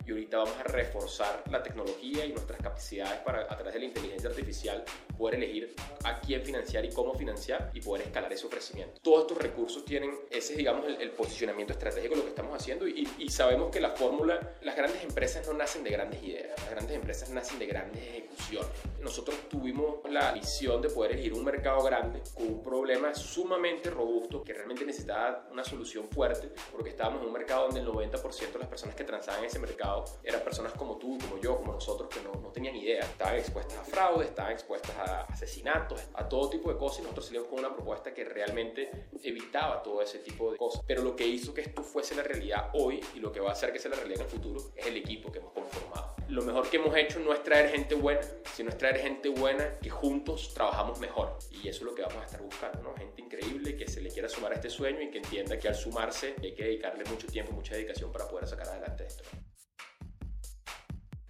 y 0.08 0.10
ahorita 0.10 0.38
vamos 0.38 0.56
a 0.58 0.62
reforzar 0.62 1.44
la 1.50 1.62
tecnología 1.62 2.24
y 2.24 2.32
nuestras 2.32 2.60
capacidades 2.62 3.20
para 3.20 3.42
a 3.42 3.56
través 3.56 3.74
de 3.74 3.80
la 3.80 3.84
inteligencia 3.84 4.30
artificial 4.30 4.82
poder 5.18 5.34
elegir 5.34 5.74
a 6.04 6.18
quién 6.20 6.42
financiar 6.42 6.84
y 6.86 6.90
cómo 6.90 7.12
financiar 7.14 7.70
y 7.74 7.82
poder 7.82 8.06
escalar 8.06 8.32
ese 8.32 8.46
ofrecimiento. 8.46 8.98
Todos 9.02 9.22
estos 9.22 9.38
recursos 9.38 9.84
tienen 9.84 10.18
ese 10.30 10.56
digamos 10.56 10.86
el, 10.86 11.02
el 11.02 11.10
posicionamiento 11.10 11.74
estratégico 11.74 12.14
de 12.14 12.20
lo 12.20 12.24
que 12.24 12.30
estamos 12.30 12.56
haciendo 12.56 12.88
y, 12.88 13.06
y, 13.18 13.28
sabemos 13.28 13.70
que 13.70 13.80
la 13.80 13.90
fórmula, 13.90 14.56
las 14.62 14.74
grandes 14.74 15.02
empresas 15.02 15.46
no 15.46 15.52
nacen 15.52 15.84
de 15.84 15.90
grandes 15.90 16.22
ideas, 16.22 16.58
las 16.58 16.70
grandes 16.70 16.96
empresas 16.96 17.28
nacen 17.30 17.58
de 17.58 17.66
grandes 17.66 18.02
ejecuciones. 18.02 18.70
Nosotros 19.00 19.36
tuvimos 19.50 19.98
la 20.10 20.32
visión 20.32 20.80
de 20.80 20.88
poder 20.88 21.12
elegir 21.12 21.34
un 21.34 21.44
mercado 21.44 21.82
grande 21.82 22.22
con 22.34 22.46
un 22.46 22.62
problema 22.62 23.14
sumamente 23.14 23.90
robusto 23.90 24.42
que 24.42 24.54
realmente 24.54 24.86
necesitaba 24.86 25.46
una 25.52 25.64
solución 25.64 26.08
fuerte 26.08 26.50
porque 26.72 26.90
estábamos 26.90 27.20
en 27.20 27.26
un 27.26 27.32
mercado 27.32 27.66
donde 27.66 27.80
el 27.80 27.86
90% 27.86 28.52
de 28.52 28.58
las 28.58 28.68
personas 28.68 28.96
que 28.96 29.04
transaban 29.04 29.40
en 29.40 29.46
ese 29.46 29.58
mercado 29.58 29.97
eran 30.22 30.40
personas 30.42 30.72
como 30.72 30.96
tú, 30.96 31.18
como 31.18 31.40
yo, 31.40 31.56
como 31.56 31.72
nosotros, 31.72 32.08
que 32.08 32.20
no, 32.20 32.32
no 32.40 32.48
tenían 32.48 32.76
idea. 32.76 33.00
Estaban 33.00 33.36
expuestas 33.36 33.78
a 33.78 33.82
fraude, 33.82 34.26
estaban 34.26 34.52
expuestas 34.52 34.96
a 34.96 35.22
asesinatos, 35.22 36.00
a 36.14 36.28
todo 36.28 36.50
tipo 36.50 36.72
de 36.72 36.78
cosas 36.78 37.00
y 37.00 37.02
nosotros 37.02 37.26
salimos 37.26 37.48
con 37.48 37.58
una 37.58 37.74
propuesta 37.74 38.12
que 38.12 38.24
realmente 38.24 39.08
evitaba 39.22 39.82
todo 39.82 40.02
ese 40.02 40.18
tipo 40.18 40.52
de 40.52 40.58
cosas. 40.58 40.82
Pero 40.86 41.02
lo 41.02 41.14
que 41.16 41.26
hizo 41.26 41.54
que 41.54 41.62
esto 41.62 41.82
fuese 41.82 42.14
la 42.14 42.22
realidad 42.22 42.70
hoy 42.74 43.00
y 43.14 43.20
lo 43.20 43.32
que 43.32 43.40
va 43.40 43.50
a 43.50 43.52
hacer 43.52 43.72
que 43.72 43.78
sea 43.78 43.90
la 43.90 43.96
realidad 43.96 44.20
en 44.20 44.26
el 44.26 44.30
futuro 44.30 44.60
es 44.74 44.86
el 44.86 44.96
equipo 44.96 45.30
que 45.30 45.38
hemos 45.38 45.52
conformado. 45.52 46.14
Lo 46.28 46.42
mejor 46.42 46.68
que 46.68 46.76
hemos 46.76 46.94
hecho 46.94 47.18
no 47.20 47.32
es 47.32 47.42
traer 47.42 47.70
gente 47.70 47.94
buena, 47.94 48.20
sino 48.54 48.68
es 48.68 48.76
traer 48.76 48.98
gente 48.98 49.30
buena 49.30 49.78
que 49.78 49.88
juntos 49.88 50.52
trabajamos 50.52 51.00
mejor. 51.00 51.38
Y 51.50 51.68
eso 51.68 51.80
es 51.80 51.82
lo 51.82 51.94
que 51.94 52.02
vamos 52.02 52.18
a 52.22 52.26
estar 52.26 52.42
buscando, 52.42 52.82
¿no? 52.82 52.94
Gente 52.96 53.22
increíble 53.22 53.76
que 53.76 53.88
se 53.88 54.02
le 54.02 54.10
quiera 54.10 54.28
sumar 54.28 54.52
a 54.52 54.56
este 54.56 54.68
sueño 54.68 55.00
y 55.00 55.10
que 55.10 55.18
entienda 55.18 55.58
que 55.58 55.68
al 55.68 55.74
sumarse 55.74 56.34
hay 56.42 56.52
que 56.52 56.64
dedicarle 56.64 57.04
mucho 57.04 57.26
tiempo, 57.26 57.52
mucha 57.52 57.74
dedicación 57.74 58.12
para 58.12 58.28
poder 58.28 58.46
sacar 58.46 58.68
adelante 58.68 59.06
esto. 59.06 59.24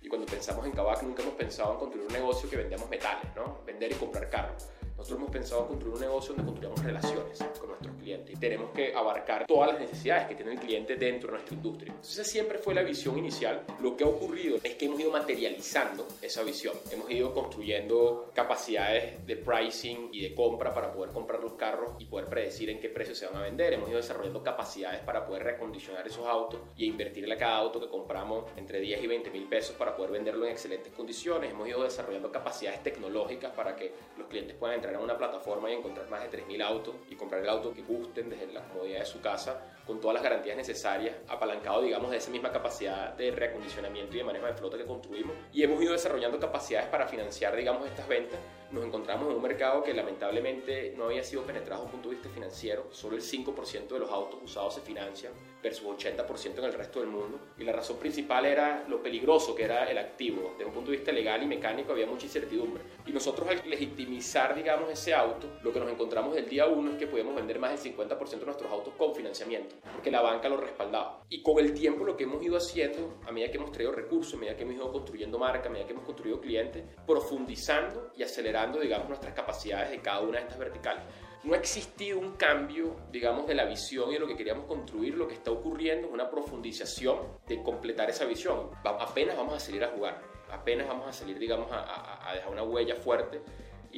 Y 0.09 0.11
cuando 0.11 0.27
pensamos 0.27 0.65
en 0.65 0.73
Kavak 0.73 1.03
nunca 1.03 1.23
hemos 1.23 1.35
pensado 1.35 1.75
en 1.75 1.79
construir 1.81 2.07
un 2.07 2.13
negocio 2.15 2.49
que 2.49 2.57
vendíamos 2.57 2.89
metales, 2.89 3.27
¿no? 3.37 3.59
Vender 3.67 3.93
y 3.93 3.95
comprar 3.97 4.31
carros. 4.31 4.67
Nosotros 4.99 5.21
hemos 5.21 5.31
pensado 5.31 5.69
construir 5.69 5.95
un 5.95 6.01
negocio 6.01 6.35
donde 6.35 6.45
construyamos 6.45 6.85
relaciones 6.85 7.39
con 7.61 7.69
nuestros 7.69 7.95
clientes 7.99 8.35
y 8.35 8.37
tenemos 8.37 8.73
que 8.73 8.93
abarcar 8.93 9.47
todas 9.47 9.71
las 9.71 9.81
necesidades 9.81 10.27
que 10.27 10.35
tiene 10.35 10.55
el 10.55 10.59
cliente 10.59 10.97
dentro 10.97 11.29
de 11.29 11.35
nuestra 11.35 11.55
industria. 11.55 11.93
Entonces 11.93 12.27
siempre 12.27 12.59
fue 12.59 12.75
la 12.75 12.83
visión 12.83 13.17
inicial. 13.17 13.63
Lo 13.81 13.97
que 13.97 14.03
ha 14.03 14.09
ocurrido 14.09 14.59
es 14.61 14.75
que 14.75 14.87
hemos 14.87 14.99
ido 14.99 15.13
materializando 15.13 16.05
esa 16.21 16.43
visión. 16.43 16.75
Hemos 16.91 17.09
ido 17.13 17.33
construyendo 17.33 18.33
capacidades 18.35 19.25
de 19.25 19.37
pricing 19.37 20.09
y 20.11 20.21
de 20.21 20.35
compra 20.35 20.75
para 20.75 20.93
poder 20.93 21.13
comprar 21.13 21.41
los 21.41 21.53
carros 21.53 21.93
y 22.01 22.07
poder 22.07 22.27
predecir 22.27 22.69
en 22.69 22.81
qué 22.81 22.89
precio 22.89 23.15
se 23.15 23.27
van 23.27 23.37
a 23.37 23.43
vender. 23.43 23.75
Hemos 23.75 23.91
ido 23.91 23.99
desarrollando 23.99 24.43
capacidades 24.43 25.01
para 25.03 25.25
poder 25.25 25.45
reacondicionar 25.45 26.05
esos 26.09 26.27
autos 26.27 26.59
y 26.77 26.87
invertirle 26.87 27.35
a 27.35 27.39
cada 27.39 27.57
auto 27.57 27.79
que 27.79 27.89
compramos 27.89 28.47
entre 28.57 28.81
10 28.81 29.05
y 29.05 29.07
20 29.07 29.31
mil 29.31 29.49
pesos 29.49 29.77
para 29.77 29.97
poder 29.97 30.11
venderlo 30.11 30.45
en 30.45 30.51
excelentes 30.51 30.93
condiciones. 30.93 31.53
Hemos 31.53 31.69
ido 31.69 31.85
desarrollando 31.85 32.33
capacidades 32.33 32.83
tecnológicas 32.83 33.53
para 33.53 33.77
que 33.77 33.93
los 34.17 34.27
clientes 34.27 34.57
puedan 34.57 34.75
entrar 34.75 34.88
en 34.95 35.01
una 35.01 35.17
plataforma 35.17 35.71
y 35.71 35.75
encontrar 35.75 36.09
más 36.09 36.23
de 36.23 36.29
3 36.29 36.47
mil 36.47 36.63
autos 36.63 36.95
y 37.09 37.15
comprar 37.17 37.43
el 37.43 37.49
auto 37.49 37.73
que 37.73 37.83
gusten 37.83 38.31
desde 38.31 38.53
la 38.53 38.63
comodidad 38.63 39.01
de 39.01 39.07
su 39.07 39.21
casa 39.21 39.61
con 39.89 40.01
todas 40.01 40.15
las 40.15 40.23
garantías 40.23 40.55
necesarias, 40.55 41.17
apalancado, 41.29 41.81
digamos, 41.81 42.11
de 42.11 42.19
esa 42.19 42.31
misma 42.31 42.53
capacidad 42.53 43.15
de 43.15 43.31
reacondicionamiento 43.31 44.15
y 44.15 44.19
de 44.19 44.25
manejo 44.25 44.45
de 44.45 44.53
flota 44.53 44.77
que 44.77 44.85
construimos. 44.85 45.35
Y 45.51 45.63
hemos 45.63 45.83
ido 45.83 45.93
desarrollando 45.93 46.39
capacidades 46.39 46.89
para 46.91 47.09
financiar, 47.09 47.57
digamos, 47.57 47.87
estas 47.87 48.07
ventas. 48.07 48.39
Nos 48.71 48.85
encontramos 48.85 49.31
en 49.31 49.37
un 49.37 49.43
mercado 49.43 49.83
que 49.83 49.95
lamentablemente 49.95 50.93
no 50.95 51.05
había 51.05 51.25
sido 51.25 51.43
penetrado 51.45 51.85
desde 51.85 51.87
un 51.87 51.93
punto 51.93 52.11
de 52.11 52.17
vista 52.17 52.29
financiero. 52.29 52.87
Solo 52.91 53.17
el 53.17 53.23
5% 53.23 53.89
de 53.89 53.99
los 53.99 54.11
autos 54.11 54.41
usados 54.43 54.75
se 54.75 54.83
financian 54.83 55.33
versus 55.63 55.87
80% 55.87 56.59
en 56.59 56.65
el 56.65 56.75
resto 56.75 57.01
del 57.01 57.09
mundo. 57.09 57.41
Y 57.57 57.65
la 57.65 57.73
razón 57.73 57.97
principal 57.97 58.45
era 58.45 58.85
lo 58.87 59.03
peligroso 59.03 59.55
que 59.55 59.65
era 59.65 59.91
el 59.91 59.97
activo. 59.97 60.51
Desde 60.59 60.67
un 60.67 60.75
punto 60.75 60.91
de 60.91 60.99
vista 60.99 61.13
legal 61.13 61.43
y 61.43 61.47
mecánico 61.47 61.93
había 61.93 62.07
mucha 62.07 62.27
incertidumbre. 62.27 62.83
Y 63.07 63.13
nosotros 63.13 63.49
al 63.49 63.63
legitimizar, 63.71 64.55
digamos, 64.55 64.78
ese 64.91 65.15
auto, 65.15 65.49
lo 65.63 65.73
que 65.73 65.81
nos 65.81 65.91
encontramos 65.91 66.37
el 66.37 66.49
día 66.49 66.67
uno 66.67 66.93
es 66.93 66.99
que 66.99 67.07
podíamos 67.07 67.35
vender 67.35 67.59
más 67.59 67.83
del 67.83 67.95
50% 67.95 68.39
de 68.39 68.47
nuestros 68.47 68.71
autos 68.71 68.95
con 68.97 69.15
financiamiento 69.15 69.77
porque 69.93 70.11
la 70.11 70.21
banca 70.21 70.49
lo 70.49 70.57
respaldaba. 70.57 71.23
Y 71.29 71.43
con 71.43 71.59
el 71.59 71.75
tiempo 71.75 72.05
lo 72.05 72.17
que 72.17 72.25
hemos 72.25 72.43
ido 72.43 72.57
haciendo, 72.57 73.19
a 73.27 73.33
medida 73.33 73.51
que 73.51 73.59
hemos 73.59 73.73
traído 73.73 73.93
recursos, 73.93 74.35
a 74.35 74.37
medida 74.37 74.57
que 74.57 74.63
hemos 74.63 74.77
ido 74.77 74.93
construyendo 74.93 75.39
marca, 75.39 75.69
a 75.69 75.73
medida 75.73 75.87
que 75.87 75.93
hemos 75.93 76.05
construido 76.05 76.41
clientes, 76.41 76.85
profundizando 77.07 78.13
y 78.17 78.23
acelerando, 78.23 78.81
digamos, 78.81 79.09
nuestras 79.09 79.35
capacidades 79.35 79.91
de 79.91 80.01
cada 80.01 80.21
una 80.21 80.39
de 80.39 80.45
estas 80.45 80.59
verticales. 80.59 81.05
No 81.45 81.55
ha 81.55 81.57
existido 81.57 82.19
un 82.19 82.33
cambio, 82.33 82.97
digamos, 83.13 83.47
de 83.47 83.55
la 83.55 83.65
visión 83.65 84.11
y 84.11 84.15
de 84.15 84.19
lo 84.21 84.27
que 84.27 84.37
queríamos 84.37 84.67
construir. 84.67 85.15
Lo 85.15 85.29
que 85.29 85.35
está 85.35 85.51
ocurriendo 85.51 86.09
es 86.09 86.13
una 86.13 86.29
profundización 86.29 87.19
de 87.47 87.63
completar 87.63 88.11
esa 88.11 88.25
visión. 88.25 88.71
Apenas 88.85 89.37
vamos 89.37 89.55
a 89.55 89.61
salir 89.61 89.85
a 89.85 89.89
jugar, 89.89 90.21
apenas 90.51 90.89
vamos 90.89 91.07
a 91.07 91.13
salir, 91.13 91.39
digamos, 91.39 91.71
a, 91.71 92.29
a 92.29 92.35
dejar 92.35 92.51
una 92.51 92.65
huella 92.65 92.97
fuerte. 92.97 93.41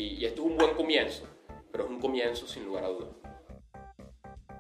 Y, 0.01 0.15
y 0.15 0.25
esto 0.25 0.43
es 0.43 0.51
un 0.51 0.57
buen 0.57 0.75
comienzo, 0.75 1.25
pero 1.71 1.85
es 1.85 1.91
un 1.91 2.01
comienzo 2.01 2.47
sin 2.47 2.65
lugar 2.65 2.85
a 2.85 2.89
dudas. 2.89 3.11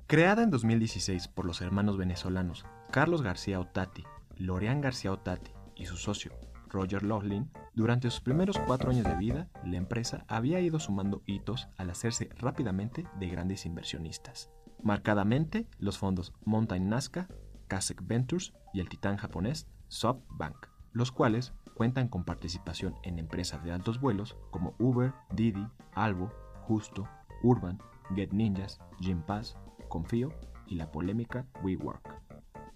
Creada 0.06 0.42
en 0.42 0.50
2016 0.50 1.28
por 1.28 1.46
los 1.46 1.62
hermanos 1.62 1.96
venezolanos 1.96 2.66
Carlos 2.90 3.22
García 3.22 3.58
Otati, 3.58 4.04
Lorean 4.36 4.82
García 4.82 5.12
Otati 5.12 5.52
y 5.76 5.86
su 5.86 5.96
socio 5.96 6.32
Roger 6.68 7.02
Laughlin, 7.04 7.50
durante 7.74 8.10
sus 8.10 8.20
primeros 8.20 8.58
cuatro 8.58 8.90
años 8.90 9.04
de 9.04 9.16
vida, 9.16 9.48
la 9.64 9.76
empresa 9.78 10.24
había 10.28 10.60
ido 10.60 10.78
sumando 10.78 11.22
hitos 11.26 11.68
al 11.78 11.88
hacerse 11.88 12.28
rápidamente 12.36 13.06
de 13.18 13.28
grandes 13.28 13.64
inversionistas. 13.64 14.50
Marcadamente, 14.82 15.66
los 15.78 15.96
fondos 15.96 16.34
Mountain 16.44 16.88
Nazca, 16.88 17.28
Kasek 17.66 18.06
Ventures 18.06 18.52
y 18.74 18.80
el 18.80 18.88
titán 18.88 19.16
japonés 19.16 19.66
SoftBank, 19.88 20.66
los 20.92 21.12
cuales 21.12 21.54
cuentan 21.80 22.08
con 22.08 22.24
participación 22.24 22.94
en 23.04 23.18
empresas 23.18 23.64
de 23.64 23.72
altos 23.72 24.02
vuelos 24.02 24.36
como 24.50 24.74
Uber, 24.78 25.14
Didi, 25.34 25.66
Albo, 25.94 26.30
Justo, 26.66 27.08
Urban, 27.42 27.78
Get 28.14 28.32
Ninjas, 28.34 28.78
Gympass, 29.00 29.56
Confío 29.88 30.30
y 30.66 30.74
la 30.74 30.92
polémica 30.92 31.46
WeWork. 31.62 32.20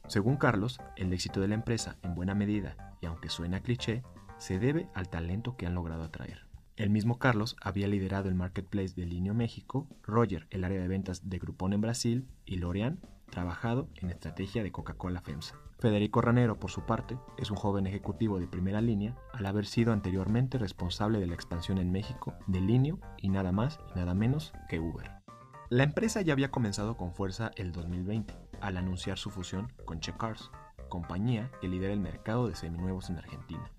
Según 0.09 0.39
Carlos, 0.39 0.81
el 0.97 1.13
éxito 1.13 1.43
de 1.43 1.49
la 1.49 1.55
empresa, 1.55 1.99
en 2.01 2.15
buena 2.15 2.35
medida, 2.35 2.97
y 3.03 3.05
aunque 3.05 3.29
suena 3.29 3.61
cliché, 3.61 4.03
se 4.39 4.59
debe 4.59 4.89
al 4.95 5.11
talento 5.11 5.55
que 5.59 5.67
han 5.67 5.75
logrado 5.75 6.05
atraer. 6.05 6.47
El 6.77 6.89
mismo 6.89 7.19
Carlos 7.19 7.57
había 7.61 7.89
liderado 7.89 8.31
el 8.31 8.35
marketplace 8.35 8.95
de 8.95 9.05
Linio 9.05 9.35
México, 9.35 9.87
Roger 10.03 10.47
el 10.49 10.65
área 10.65 10.81
de 10.81 10.89
ventas 10.89 11.29
de 11.29 11.39
Groupon 11.39 11.75
en 11.75 11.83
Brasil 11.83 12.27
y 12.47 12.57
L'Oreal 12.57 12.99
trabajado 13.31 13.89
en 13.97 14.11
estrategia 14.11 14.63
de 14.63 14.73
Coca-Cola 14.73 15.21
FEMSA. 15.21 15.57
Federico 15.79 16.21
Ranero, 16.21 16.59
por 16.59 16.71
su 16.71 16.87
parte, 16.87 17.19
es 17.37 17.51
un 17.51 17.57
joven 17.57 17.87
ejecutivo 17.87 18.41
de 18.41 18.47
primera 18.47 18.81
línea 18.81 19.17
al 19.33 19.47
haber 19.47 19.67
sido 19.67 19.93
anteriormente 19.93 20.57
responsable 20.57 21.19
de 21.19 21.27
la 21.27 21.35
expansión 21.35 21.79
en 21.79 21.93
México 21.93 22.35
de 22.47 22.61
Linio 22.61 22.99
y 23.19 23.29
nada 23.29 23.53
más 23.53 23.79
y 23.95 23.99
nada 23.99 24.15
menos 24.15 24.53
que 24.69 24.81
Uber. 24.81 25.11
La 25.71 25.83
empresa 25.83 26.23
ya 26.23 26.33
había 26.33 26.51
comenzado 26.51 26.97
con 26.97 27.13
fuerza 27.13 27.51
el 27.57 27.73
2020 27.73 28.35
al 28.61 28.77
anunciar 28.77 29.19
su 29.19 29.31
fusión 29.31 29.73
con 29.85 30.01
Checkars, 30.01 30.51
compañía 30.89 31.51
que 31.61 31.69
lidera 31.69 31.93
el 31.93 32.01
mercado 32.01 32.49
de 32.49 32.55
seminuevos 32.55 33.11
en 33.11 33.19
Argentina. 33.19 33.71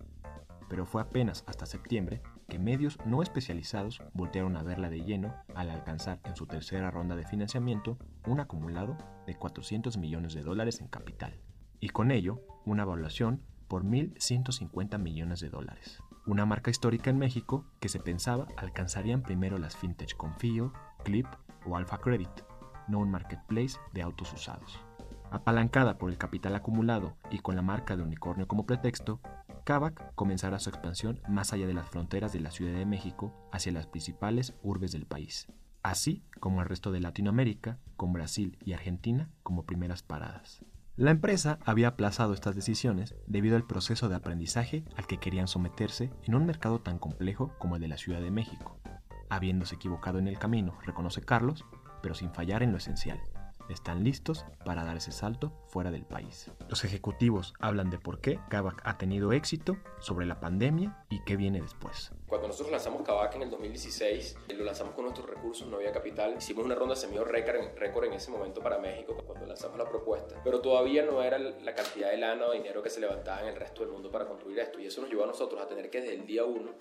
Pero 0.68 0.86
fue 0.86 1.02
apenas 1.02 1.44
hasta 1.48 1.66
septiembre 1.66 2.22
que 2.48 2.60
medios 2.60 2.98
no 3.06 3.22
especializados 3.22 4.02
voltearon 4.14 4.58
a 4.58 4.64
verla 4.64 4.90
de 4.90 5.02
lleno 5.04 5.34
al 5.56 5.70
alcanzar 5.70 6.20
en 6.26 6.36
su 6.36 6.46
tercera 6.46 6.92
ronda 6.92 7.16
de 7.16 7.26
financiamiento 7.26 7.98
un 8.28 8.40
acumulado 8.40 8.98
de 9.26 9.36
400 9.36 9.98
millones 9.98 10.34
de 10.34 10.42
dólares 10.42 10.82
en 10.82 10.88
capital, 10.88 11.40
y 11.80 11.90
con 11.90 12.12
ello 12.12 12.42
una 12.66 12.84
evaluación 12.84 13.42
por 13.68 13.84
1.150 13.84 15.00
millones 15.00 15.40
de 15.40 15.50
dólares. 15.50 16.02
Una 16.26 16.46
marca 16.46 16.72
histórica 16.72 17.10
en 17.10 17.20
México 17.20 17.66
que 17.80 17.90
se 17.90 18.00
pensaba 18.00 18.48
alcanzarían 18.58 19.22
primero 19.22 19.58
las 19.58 19.76
fintech 19.76 20.16
Confío, 20.16 20.74
Clip 21.04 21.28
o 21.66 21.78
Alpha 21.78 22.00
Credit, 22.00 22.30
no 22.88 23.00
un 23.00 23.12
marketplace 23.12 23.78
de 23.94 24.02
autos 24.02 24.34
usados. 24.34 24.80
Apalancada 25.32 25.98
por 25.98 26.10
el 26.10 26.18
capital 26.18 26.56
acumulado 26.56 27.18
y 27.30 27.40
con 27.40 27.56
la 27.56 27.62
marca 27.62 27.96
de 27.96 28.04
unicornio 28.04 28.48
como 28.48 28.66
pretexto, 28.66 29.20
Kavak 29.66 30.14
comenzará 30.14 30.60
su 30.60 30.70
expansión 30.70 31.20
más 31.28 31.52
allá 31.52 31.66
de 31.66 31.74
las 31.74 31.90
fronteras 31.90 32.32
de 32.32 32.40
la 32.40 32.52
Ciudad 32.52 32.78
de 32.78 32.86
México 32.86 33.34
hacia 33.52 33.72
las 33.72 33.88
principales 33.88 34.54
urbes 34.62 34.92
del 34.92 35.08
país, 35.08 35.48
así 35.82 36.24
como 36.40 36.62
el 36.62 36.68
resto 36.68 36.92
de 36.92 37.00
Latinoamérica, 37.00 37.80
con 37.98 38.14
Brasil 38.14 38.60
y 38.64 38.74
Argentina 38.74 39.32
como 39.42 39.66
primeras 39.66 40.04
paradas. 40.04 40.64
La 40.98 41.10
empresa 41.10 41.58
había 41.66 41.88
aplazado 41.88 42.36
estas 42.36 42.56
decisiones 42.56 43.16
debido 43.26 43.56
al 43.56 43.66
proceso 43.66 44.08
de 44.08 44.16
aprendizaje 44.16 44.86
al 44.98 45.08
que 45.08 45.18
querían 45.18 45.48
someterse 45.48 46.12
en 46.22 46.36
un 46.36 46.46
mercado 46.46 46.82
tan 46.82 47.00
complejo 47.00 47.52
como 47.58 47.76
el 47.76 47.82
de 47.82 47.88
la 47.88 47.98
Ciudad 47.98 48.22
de 48.22 48.30
México, 48.30 48.78
habiéndose 49.30 49.76
equivocado 49.76 50.20
en 50.20 50.28
el 50.28 50.38
camino, 50.38 50.78
reconoce 50.86 51.22
Carlos, 51.22 51.66
pero 52.04 52.14
sin 52.14 52.32
fallar 52.32 52.62
en 52.62 52.72
lo 52.72 52.78
esencial. 52.78 53.20
Están 53.70 54.04
listos 54.04 54.46
para 54.64 54.84
dar 54.84 54.98
ese 54.98 55.12
salto 55.12 55.52
fuera 55.68 55.90
del 55.90 56.06
país. 56.06 56.52
Los 56.70 56.84
ejecutivos 56.86 57.54
hablan 57.60 57.90
de 57.90 57.98
por 57.98 58.22
qué 58.22 58.40
Kavak 58.50 58.82
ha 58.86 58.98
tenido 58.98 59.34
éxito, 59.34 59.78
sobre 60.00 60.28
la 60.28 60.40
pandemia 60.40 61.04
y 61.10 61.24
qué 61.24 61.36
viene 61.36 61.62
después. 61.62 62.12
Cuando 62.28 62.48
nosotros 62.48 62.72
lanzamos 62.72 63.02
Kavak 63.02 63.36
en 63.36 63.44
el 63.44 63.50
2016, 63.50 64.38
lo 64.56 64.64
lanzamos 64.64 64.94
con 64.94 65.06
nuestros 65.06 65.28
recursos, 65.28 65.68
no 65.68 65.78
había 65.78 65.92
capital. 65.92 66.36
Hicimos 66.38 66.66
una 66.66 66.76
ronda 66.76 66.96
semi 66.96 67.18
récord 67.18 68.06
en 68.06 68.14
ese 68.14 68.30
momento 68.32 68.62
para 68.62 68.78
México 68.78 69.16
cuando 69.26 69.48
lanzamos 69.48 69.78
la 69.78 69.90
propuesta, 69.90 70.40
pero 70.44 70.62
todavía 70.62 71.04
no 71.04 71.22
era 71.24 71.40
la 71.40 71.74
cantidad 71.74 72.12
de 72.12 72.18
lana 72.18 72.46
o 72.46 72.52
dinero 72.52 72.84
que 72.84 72.90
se 72.90 73.00
levantaba 73.00 73.42
en 73.42 73.48
el 73.48 73.56
resto 73.56 73.82
del 73.82 73.92
mundo 73.92 74.12
para 74.12 74.28
construir 74.28 74.60
esto. 74.60 74.80
Y 74.80 74.86
eso 74.86 75.02
nos 75.02 75.10
llevó 75.10 75.24
a 75.24 75.28
nosotros 75.28 75.60
a 75.62 75.68
tener 75.68 75.90
que 75.90 76.02
desde 76.02 76.16
el 76.16 76.26
día 76.26 76.46
uno 76.46 76.72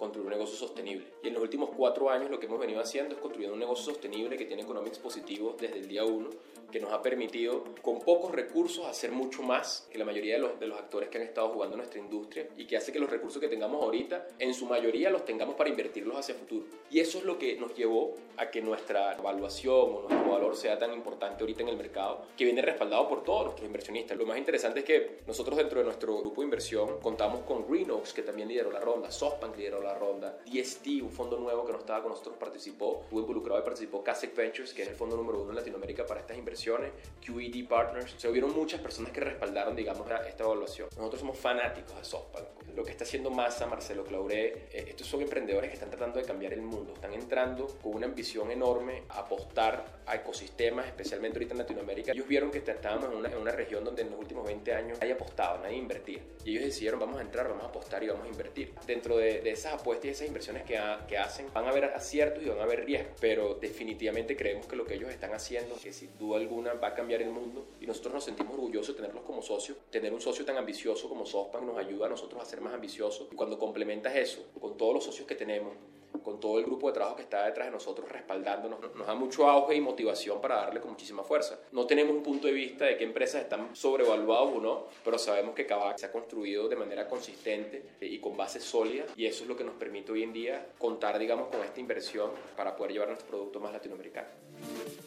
construir 0.00 0.26
un 0.26 0.32
negocio 0.32 0.56
sostenible. 0.56 1.06
Y 1.22 1.28
en 1.28 1.34
los 1.34 1.42
últimos 1.42 1.70
cuatro 1.76 2.10
años 2.10 2.30
lo 2.30 2.40
que 2.40 2.46
hemos 2.46 2.58
venido 2.58 2.80
haciendo 2.80 3.14
es 3.14 3.20
construir 3.20 3.52
un 3.52 3.58
negocio 3.58 3.92
sostenible 3.92 4.36
que 4.36 4.46
tiene 4.46 4.62
economics 4.62 4.98
positivos 4.98 5.56
desde 5.58 5.78
el 5.78 5.86
día 5.86 6.04
uno, 6.04 6.30
que 6.72 6.80
nos 6.80 6.92
ha 6.92 7.02
permitido 7.02 7.64
con 7.82 8.00
pocos 8.00 8.32
recursos 8.32 8.86
hacer 8.86 9.12
mucho 9.12 9.42
más 9.42 9.88
que 9.90 9.98
la 9.98 10.04
mayoría 10.04 10.34
de 10.34 10.40
los, 10.40 10.60
de 10.60 10.66
los 10.66 10.78
actores 10.78 11.08
que 11.08 11.18
han 11.18 11.24
estado 11.24 11.48
jugando 11.48 11.74
en 11.74 11.78
nuestra 11.78 12.00
industria 12.00 12.48
y 12.56 12.66
que 12.66 12.76
hace 12.76 12.92
que 12.92 12.98
los 12.98 13.10
recursos 13.10 13.40
que 13.40 13.48
tengamos 13.48 13.82
ahorita, 13.82 14.28
en 14.38 14.54
su 14.54 14.66
mayoría 14.66 15.10
los 15.10 15.24
tengamos 15.24 15.56
para 15.56 15.68
invertirlos 15.68 16.16
hacia 16.16 16.34
el 16.34 16.38
futuro. 16.38 16.66
Y 16.90 17.00
eso 17.00 17.18
es 17.18 17.24
lo 17.24 17.38
que 17.38 17.56
nos 17.56 17.74
llevó 17.74 18.14
a 18.36 18.50
que 18.50 18.62
nuestra 18.62 19.14
evaluación 19.16 19.74
o 19.74 20.06
nuestro 20.08 20.32
valor 20.32 20.56
sea 20.56 20.78
tan 20.78 20.92
importante 20.94 21.42
ahorita 21.42 21.62
en 21.62 21.68
el 21.68 21.76
mercado, 21.76 22.22
que 22.36 22.44
viene 22.44 22.62
respaldado 22.62 23.08
por 23.08 23.24
todos 23.24 23.44
nuestros 23.44 23.66
inversionistas. 23.66 24.16
Lo 24.16 24.26
más 24.26 24.38
interesante 24.38 24.80
es 24.80 24.84
que 24.84 25.18
nosotros 25.26 25.56
dentro 25.56 25.80
de 25.80 25.84
nuestro 25.84 26.18
grupo 26.18 26.40
de 26.40 26.46
inversión 26.46 27.00
contamos 27.00 27.42
con 27.42 27.66
Greenox, 27.68 28.12
que 28.12 28.22
también 28.22 28.48
lideró 28.48 28.70
la 28.70 28.80
ronda, 28.80 29.10
SoftBank 29.10 29.56
lideró 29.56 29.82
la 29.82 29.89
ronda. 29.94 30.38
DST, 30.46 30.86
un 31.02 31.10
fondo 31.10 31.38
nuevo 31.38 31.64
que 31.64 31.72
no 31.72 31.78
estaba 31.78 32.02
con 32.02 32.10
nosotros, 32.10 32.36
participó, 32.36 33.00
estuvo 33.02 33.20
involucrado 33.20 33.60
y 33.60 33.64
participó 33.64 34.02
Kasek 34.02 34.34
Ventures, 34.34 34.74
que 34.74 34.82
es 34.82 34.88
el 34.88 34.94
fondo 34.94 35.16
número 35.16 35.40
uno 35.40 35.50
en 35.50 35.56
Latinoamérica 35.56 36.06
para 36.06 36.20
estas 36.20 36.36
inversiones. 36.36 36.92
QED 37.24 37.66
Partners. 37.68 38.14
sea, 38.16 38.30
hubieron 38.30 38.54
muchas 38.54 38.80
personas 38.80 39.12
que 39.12 39.20
respaldaron, 39.20 39.76
digamos, 39.76 40.06
esta 40.26 40.44
evaluación. 40.44 40.88
Nosotros 40.96 41.20
somos 41.20 41.38
fanáticos 41.38 41.96
de 41.96 42.04
SoftBank. 42.04 42.46
Lo 42.74 42.84
que 42.84 42.92
está 42.92 43.04
haciendo 43.04 43.30
Massa, 43.30 43.66
Marcelo 43.66 44.04
Clauré, 44.04 44.68
eh, 44.72 44.86
estos 44.88 45.06
son 45.06 45.22
emprendedores 45.22 45.70
que 45.70 45.74
están 45.74 45.90
tratando 45.90 46.18
de 46.18 46.24
cambiar 46.24 46.52
el 46.52 46.62
mundo. 46.62 46.92
Están 46.94 47.14
entrando 47.14 47.66
con 47.82 47.94
una 47.94 48.06
ambición 48.06 48.50
enorme 48.50 49.04
a 49.08 49.20
apostar 49.20 50.00
a 50.06 50.14
ecosistemas, 50.14 50.86
especialmente 50.86 51.38
ahorita 51.38 51.54
en 51.54 51.58
Latinoamérica. 51.58 52.12
Ellos 52.12 52.26
vieron 52.26 52.50
que 52.50 52.58
estábamos 52.58 53.10
en 53.10 53.16
una, 53.16 53.28
en 53.28 53.38
una 53.38 53.52
región 53.52 53.84
donde 53.84 54.02
en 54.02 54.10
los 54.10 54.18
últimos 54.18 54.46
20 54.46 54.74
años 54.74 54.98
nadie 55.00 55.12
apostado, 55.12 55.58
nadie 55.58 55.76
invertía. 55.76 56.20
Y 56.44 56.52
ellos 56.52 56.64
decidieron, 56.64 57.00
vamos 57.00 57.18
a 57.18 57.22
entrar, 57.22 57.48
vamos 57.48 57.64
a 57.64 57.68
apostar 57.68 58.02
y 58.02 58.08
vamos 58.08 58.24
a 58.24 58.28
invertir. 58.28 58.74
Dentro 58.86 59.16
de, 59.16 59.40
de 59.40 59.50
esas 59.50 59.74
apuestas 59.80 60.06
y 60.06 60.08
esas 60.10 60.26
inversiones 60.28 60.64
que, 60.64 60.76
hacen, 61.18 61.46
van 61.52 61.66
a 61.66 61.70
haber 61.70 61.84
aciertos 61.84 62.42
y 62.42 62.48
van 62.48 62.58
a 62.58 62.62
haber 62.62 62.84
riesgos, 62.84 63.16
pero 63.20 63.54
definitivamente 63.54 64.36
creemos 64.36 64.66
que 64.66 64.76
lo 64.76 64.84
que 64.84 64.94
ellos 64.94 65.10
están 65.10 65.32
haciendo, 65.34 65.74
que 65.82 65.92
sin 65.92 66.16
duda 66.18 66.38
alguna 66.38 66.74
va 66.74 66.88
a 66.88 66.94
cambiar 66.94 67.22
el 67.22 67.30
mundo 67.30 67.66
y 67.80 67.86
nosotros 67.86 68.14
nos 68.14 68.24
sentimos 68.24 68.54
orgullosos 68.54 68.94
de 68.94 69.02
tenerlos 69.02 69.24
como 69.24 69.42
socios. 69.42 69.78
Tener 69.90 70.12
un 70.12 70.20
socio 70.20 70.44
tan 70.44 70.56
ambicioso 70.56 71.08
como 71.08 71.26
SoftBank 71.26 71.64
nos 71.64 71.78
ayuda 71.78 72.06
a 72.06 72.08
nosotros 72.10 72.40
a 72.40 72.44
ser 72.44 72.60
más 72.60 72.74
ambiciosos. 72.74 73.28
Y 73.32 73.36
cuando 73.36 73.58
complementas 73.58 74.14
eso 74.14 74.44
con 74.60 74.76
todos 74.76 74.94
los 74.94 75.04
socios 75.04 75.26
que 75.26 75.34
tenemos, 75.34 75.74
con 76.22 76.40
todo 76.40 76.58
el 76.58 76.64
grupo 76.64 76.88
de 76.88 76.94
trabajo 76.94 77.16
que 77.16 77.22
está 77.22 77.46
detrás 77.46 77.66
de 77.66 77.72
nosotros 77.72 78.08
respaldándonos, 78.10 78.80
nos 78.94 79.06
da 79.06 79.14
mucho 79.14 79.48
auge 79.48 79.74
y 79.74 79.80
motivación 79.80 80.40
para 80.40 80.56
darle 80.56 80.80
con 80.80 80.90
muchísima 80.90 81.22
fuerza. 81.22 81.58
No 81.72 81.86
tenemos 81.86 82.14
un 82.14 82.22
punto 82.22 82.46
de 82.46 82.52
vista 82.52 82.84
de 82.84 82.96
qué 82.96 83.04
empresas 83.04 83.42
están 83.42 83.74
sobrevaluadas 83.74 84.54
o 84.54 84.60
no, 84.60 84.86
pero 85.04 85.18
sabemos 85.18 85.54
que 85.54 85.66
Kavak 85.66 85.98
se 85.98 86.06
ha 86.06 86.12
construido 86.12 86.68
de 86.68 86.76
manera 86.76 87.08
consistente 87.08 87.84
y 88.00 88.18
con 88.18 88.36
bases 88.36 88.64
sólidas 88.64 89.10
y 89.16 89.26
eso 89.26 89.44
es 89.44 89.48
lo 89.48 89.56
que 89.56 89.64
nos 89.64 89.74
permite 89.74 90.12
hoy 90.12 90.22
en 90.22 90.32
día 90.32 90.66
contar, 90.78 91.18
digamos, 91.18 91.48
con 91.48 91.60
esta 91.62 91.80
inversión 91.80 92.30
para 92.56 92.76
poder 92.76 92.92
llevar 92.92 93.08
nuestro 93.08 93.28
producto 93.28 93.60
más 93.60 93.72
latinoamericano. 93.72 94.28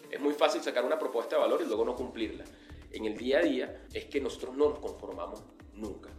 Es 0.10 0.20
muy 0.20 0.34
fácil 0.34 0.62
sacar 0.62 0.86
una 0.86 1.00
propuesta 1.00 1.36
de 1.36 1.42
valor 1.42 1.62
y 1.62 1.66
luego 1.66 1.86
no 1.86 1.96
cumplirla. 1.96 2.44
En 2.92 3.06
el 3.06 3.18
día 3.18 3.40
a 3.40 3.42
día 3.42 3.86
es 3.94 4.06
que 4.06 4.22
nosotros 4.22 4.56
no 4.56 4.70
nos 4.70 4.80
conformamos 4.80 5.42
nunca. 5.74 6.10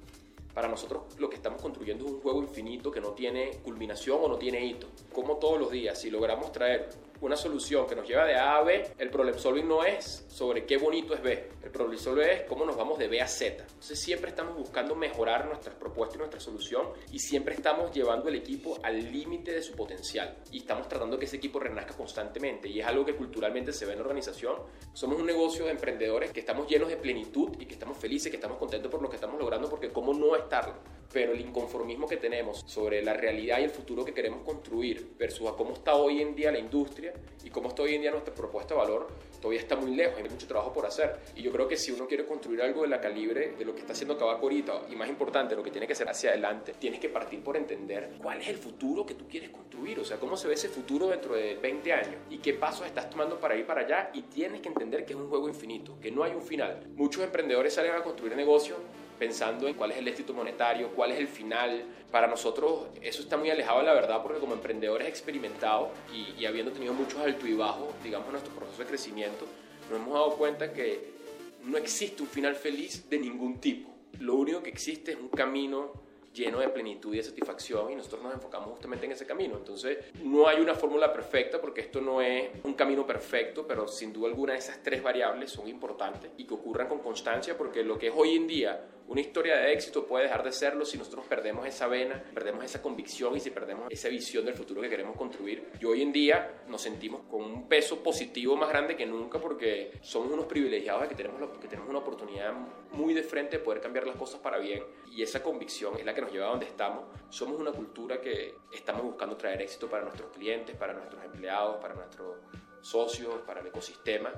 Para 0.54 0.68
nosotros 0.68 1.02
lo 1.18 1.28
que 1.28 1.36
estamos 1.36 1.60
construyendo 1.60 2.04
es 2.04 2.12
un 2.12 2.20
juego 2.20 2.40
infinito 2.40 2.92
que 2.92 3.00
no 3.00 3.10
tiene 3.10 3.58
culminación 3.64 4.20
o 4.22 4.28
no 4.28 4.38
tiene 4.38 4.64
hito. 4.64 4.86
Como 5.12 5.36
todos 5.38 5.58
los 5.58 5.70
días, 5.70 6.00
si 6.00 6.10
logramos 6.10 6.52
traer 6.52 6.90
una 7.24 7.36
solución 7.36 7.86
que 7.86 7.96
nos 7.96 8.06
lleva 8.06 8.26
de 8.26 8.34
A 8.34 8.56
a 8.56 8.62
B, 8.62 8.84
el 8.98 9.08
problem 9.08 9.38
solving 9.38 9.66
no 9.66 9.82
es 9.82 10.26
sobre 10.28 10.66
qué 10.66 10.76
bonito 10.76 11.14
es 11.14 11.22
B, 11.22 11.48
el 11.62 11.70
problem 11.70 11.98
solving 11.98 12.28
es 12.28 12.42
cómo 12.42 12.66
nos 12.66 12.76
vamos 12.76 12.98
de 12.98 13.08
B 13.08 13.18
a 13.20 13.26
Z. 13.26 13.62
Entonces 13.62 13.98
siempre 13.98 14.28
estamos 14.28 14.54
buscando 14.56 14.94
mejorar 14.94 15.46
nuestras 15.46 15.74
propuestas 15.74 16.16
y 16.16 16.18
nuestra 16.18 16.38
solución 16.38 16.88
y 17.10 17.18
siempre 17.18 17.54
estamos 17.54 17.92
llevando 17.92 18.28
el 18.28 18.34
equipo 18.34 18.78
al 18.82 19.10
límite 19.10 19.52
de 19.52 19.62
su 19.62 19.74
potencial 19.74 20.36
y 20.52 20.58
estamos 20.58 20.86
tratando 20.86 21.18
que 21.18 21.24
ese 21.24 21.36
equipo 21.36 21.58
renazca 21.58 21.94
constantemente 21.94 22.68
y 22.68 22.80
es 22.80 22.86
algo 22.86 23.06
que 23.06 23.16
culturalmente 23.16 23.72
se 23.72 23.86
ve 23.86 23.92
en 23.92 23.98
la 23.98 24.02
organización. 24.02 24.56
Somos 24.92 25.18
un 25.18 25.24
negocio 25.24 25.64
de 25.64 25.70
emprendedores 25.70 26.30
que 26.30 26.40
estamos 26.40 26.68
llenos 26.68 26.90
de 26.90 26.98
plenitud 26.98 27.56
y 27.58 27.64
que 27.64 27.72
estamos 27.72 27.96
felices, 27.96 28.30
que 28.30 28.36
estamos 28.36 28.58
contentos 28.58 28.90
por 28.90 29.00
lo 29.00 29.08
que 29.08 29.16
estamos 29.16 29.40
logrando 29.40 29.70
porque 29.70 29.90
cómo 29.90 30.12
no 30.12 30.36
estarlo 30.36 30.74
pero 31.14 31.32
el 31.32 31.40
inconformismo 31.40 32.08
que 32.08 32.16
tenemos 32.16 32.64
sobre 32.66 33.00
la 33.02 33.14
realidad 33.14 33.60
y 33.60 33.64
el 33.64 33.70
futuro 33.70 34.04
que 34.04 34.12
queremos 34.12 34.42
construir 34.42 35.14
versus 35.16 35.48
a 35.48 35.52
cómo 35.52 35.72
está 35.74 35.94
hoy 35.94 36.20
en 36.20 36.34
día 36.34 36.50
la 36.50 36.58
industria 36.58 37.13
y 37.44 37.50
cómo 37.50 37.68
está 37.68 37.82
hoy 37.82 37.94
en 37.94 38.00
día 38.00 38.10
nuestra 38.10 38.34
propuesta 38.34 38.74
de 38.74 38.80
valor, 38.80 39.08
todavía 39.40 39.60
está 39.60 39.76
muy 39.76 39.94
lejos, 39.94 40.16
hay 40.16 40.28
mucho 40.28 40.46
trabajo 40.46 40.72
por 40.72 40.86
hacer. 40.86 41.16
Y 41.36 41.42
yo 41.42 41.52
creo 41.52 41.68
que 41.68 41.76
si 41.76 41.92
uno 41.92 42.06
quiere 42.06 42.24
construir 42.24 42.62
algo 42.62 42.82
de 42.82 42.88
la 42.88 43.00
calibre 43.00 43.54
de 43.58 43.64
lo 43.64 43.74
que 43.74 43.82
está 43.82 43.92
haciendo 43.92 44.16
Cabaco 44.16 44.42
ahorita, 44.44 44.82
y 44.90 44.96
más 44.96 45.08
importante, 45.08 45.54
lo 45.54 45.62
que 45.62 45.70
tiene 45.70 45.86
que 45.86 45.94
ser 45.94 46.08
hacia 46.08 46.30
adelante, 46.30 46.74
tienes 46.78 47.00
que 47.00 47.08
partir 47.08 47.42
por 47.42 47.56
entender 47.56 48.14
cuál 48.22 48.40
es 48.40 48.48
el 48.48 48.56
futuro 48.56 49.04
que 49.04 49.14
tú 49.14 49.28
quieres 49.28 49.50
construir, 49.50 50.00
o 50.00 50.04
sea, 50.04 50.18
cómo 50.18 50.36
se 50.36 50.48
ve 50.48 50.54
ese 50.54 50.68
futuro 50.68 51.08
dentro 51.08 51.34
de 51.34 51.56
20 51.56 51.92
años 51.92 52.16
y 52.30 52.38
qué 52.38 52.54
pasos 52.54 52.86
estás 52.86 53.10
tomando 53.10 53.38
para 53.38 53.56
ir 53.56 53.66
para 53.66 53.82
allá 53.82 54.10
y 54.14 54.22
tienes 54.22 54.60
que 54.62 54.68
entender 54.68 55.04
que 55.04 55.12
es 55.12 55.18
un 55.18 55.28
juego 55.28 55.48
infinito, 55.48 55.98
que 56.00 56.10
no 56.10 56.24
hay 56.24 56.32
un 56.32 56.42
final. 56.42 56.80
Muchos 56.96 57.22
emprendedores 57.22 57.74
salen 57.74 57.92
a 57.92 58.02
construir 58.02 58.34
negocios 58.36 58.78
pensando 59.24 59.66
en 59.66 59.74
cuál 59.74 59.90
es 59.92 59.96
el 59.96 60.06
éxito 60.06 60.34
monetario, 60.34 60.90
cuál 60.90 61.12
es 61.12 61.18
el 61.18 61.28
final. 61.28 61.82
Para 62.10 62.26
nosotros 62.26 62.88
eso 63.00 63.22
está 63.22 63.38
muy 63.38 63.48
alejado 63.48 63.78
de 63.78 63.86
la 63.86 63.94
verdad 63.94 64.22
porque 64.22 64.38
como 64.38 64.52
emprendedores 64.52 65.08
experimentados 65.08 65.88
y, 66.12 66.38
y 66.38 66.44
habiendo 66.44 66.70
tenido 66.72 66.92
muchos 66.92 67.18
altos 67.20 67.48
y 67.48 67.54
bajos, 67.54 67.88
digamos, 68.02 68.26
en 68.26 68.32
nuestro 68.32 68.54
proceso 68.54 68.82
de 68.82 68.86
crecimiento, 68.86 69.46
nos 69.90 69.98
hemos 69.98 70.12
dado 70.12 70.36
cuenta 70.36 70.72
que 70.74 71.14
no 71.62 71.78
existe 71.78 72.22
un 72.22 72.28
final 72.28 72.54
feliz 72.54 73.08
de 73.08 73.18
ningún 73.18 73.58
tipo. 73.60 73.90
Lo 74.20 74.34
único 74.34 74.62
que 74.62 74.68
existe 74.68 75.12
es 75.12 75.18
un 75.18 75.28
camino 75.28 76.04
lleno 76.34 76.58
de 76.58 76.68
plenitud 76.68 77.14
y 77.14 77.18
de 77.18 77.22
satisfacción 77.22 77.92
y 77.92 77.94
nosotros 77.94 78.22
nos 78.22 78.34
enfocamos 78.34 78.70
justamente 78.70 79.06
en 79.06 79.12
ese 79.12 79.24
camino. 79.24 79.56
Entonces, 79.56 79.98
no 80.22 80.48
hay 80.48 80.60
una 80.60 80.74
fórmula 80.74 81.12
perfecta 81.12 81.60
porque 81.60 81.80
esto 81.80 82.00
no 82.00 82.20
es 82.20 82.50
un 82.64 82.74
camino 82.74 83.06
perfecto, 83.06 83.66
pero 83.66 83.86
sin 83.86 84.12
duda 84.12 84.28
alguna 84.28 84.56
esas 84.56 84.82
tres 84.82 85.02
variables 85.02 85.52
son 85.52 85.68
importantes 85.68 86.32
y 86.36 86.44
que 86.44 86.54
ocurran 86.54 86.88
con 86.88 86.98
constancia 86.98 87.56
porque 87.56 87.84
lo 87.84 87.96
que 87.98 88.08
es 88.08 88.12
hoy 88.14 88.36
en 88.36 88.46
día 88.48 88.84
una 89.06 89.20
historia 89.20 89.56
de 89.56 89.72
éxito 89.72 90.06
puede 90.06 90.24
dejar 90.24 90.42
de 90.42 90.50
serlo 90.50 90.84
si 90.84 90.96
nosotros 90.96 91.26
perdemos 91.26 91.66
esa 91.66 91.86
vena, 91.86 92.22
perdemos 92.32 92.64
esa 92.64 92.80
convicción 92.80 93.36
y 93.36 93.40
si 93.40 93.50
perdemos 93.50 93.90
esa 93.90 94.08
visión 94.08 94.44
del 94.44 94.54
futuro 94.54 94.80
que 94.80 94.88
queremos 94.88 95.16
construir. 95.16 95.68
Y 95.78 95.84
hoy 95.84 96.02
en 96.02 96.12
día 96.12 96.62
nos 96.68 96.82
sentimos 96.82 97.22
con 97.30 97.42
un 97.42 97.68
peso 97.68 98.02
positivo 98.02 98.56
más 98.56 98.70
grande 98.70 98.96
que 98.96 99.04
nunca 99.04 99.38
porque 99.38 99.98
somos 100.00 100.32
unos 100.32 100.46
privilegiados 100.46 101.06
que 101.06 101.14
tenemos, 101.14 101.58
que 101.58 101.68
tenemos 101.68 101.90
una 101.90 101.98
oportunidad 101.98 102.54
muy 102.92 103.12
de 103.12 103.22
frente 103.22 103.58
de 103.58 103.64
poder 103.64 103.80
cambiar 103.80 104.06
las 104.06 104.16
cosas 104.16 104.40
para 104.40 104.58
bien 104.58 104.82
y 105.10 105.22
esa 105.22 105.42
convicción 105.42 105.98
es 105.98 106.04
la 106.04 106.14
que 106.14 106.22
nos 106.22 106.32
lleva 106.32 106.46
a 106.46 106.50
donde 106.50 106.66
estamos. 106.66 107.04
Somos 107.28 107.60
una 107.60 107.72
cultura 107.72 108.20
que 108.20 108.54
estamos 108.72 109.02
buscando 109.02 109.36
traer 109.36 109.60
éxito 109.62 109.88
para 109.88 110.04
nuestros 110.04 110.30
clientes, 110.30 110.74
para 110.76 110.94
nuestros 110.94 111.22
empleados, 111.22 111.76
para 111.76 111.94
nuestros 111.94 112.38
socios, 112.80 113.42
para 113.46 113.60
el 113.60 113.66
ecosistema 113.66 114.32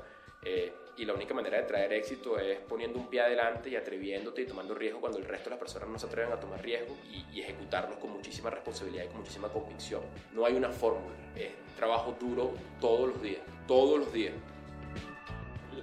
eh, 0.48 0.72
y 0.96 1.04
la 1.04 1.12
única 1.12 1.34
manera 1.34 1.56
de 1.58 1.64
traer 1.64 1.92
éxito 1.92 2.38
es 2.38 2.60
poniendo 2.60 3.00
un 3.00 3.08
pie 3.08 3.20
adelante 3.20 3.68
y 3.68 3.74
atreviéndote 3.74 4.42
y 4.42 4.46
tomando 4.46 4.76
riesgo 4.76 5.00
cuando 5.00 5.18
el 5.18 5.24
resto 5.24 5.46
de 5.46 5.50
las 5.50 5.58
personas 5.58 5.88
no 5.88 5.98
se 5.98 6.06
atreven 6.06 6.32
a 6.32 6.38
tomar 6.38 6.62
riesgo 6.62 6.96
y, 7.10 7.26
y 7.36 7.40
ejecutarlos 7.40 7.98
con 7.98 8.10
muchísima 8.10 8.48
responsabilidad 8.48 9.04
y 9.04 9.08
con 9.08 9.18
muchísima 9.18 9.48
convicción. 9.48 10.02
No 10.32 10.46
hay 10.46 10.54
una 10.54 10.70
fórmula, 10.70 11.16
es 11.34 11.50
trabajo 11.74 12.16
duro 12.20 12.52
todos 12.80 13.08
los 13.08 13.20
días, 13.20 13.42
todos 13.66 13.98
los 13.98 14.12
días. 14.12 14.34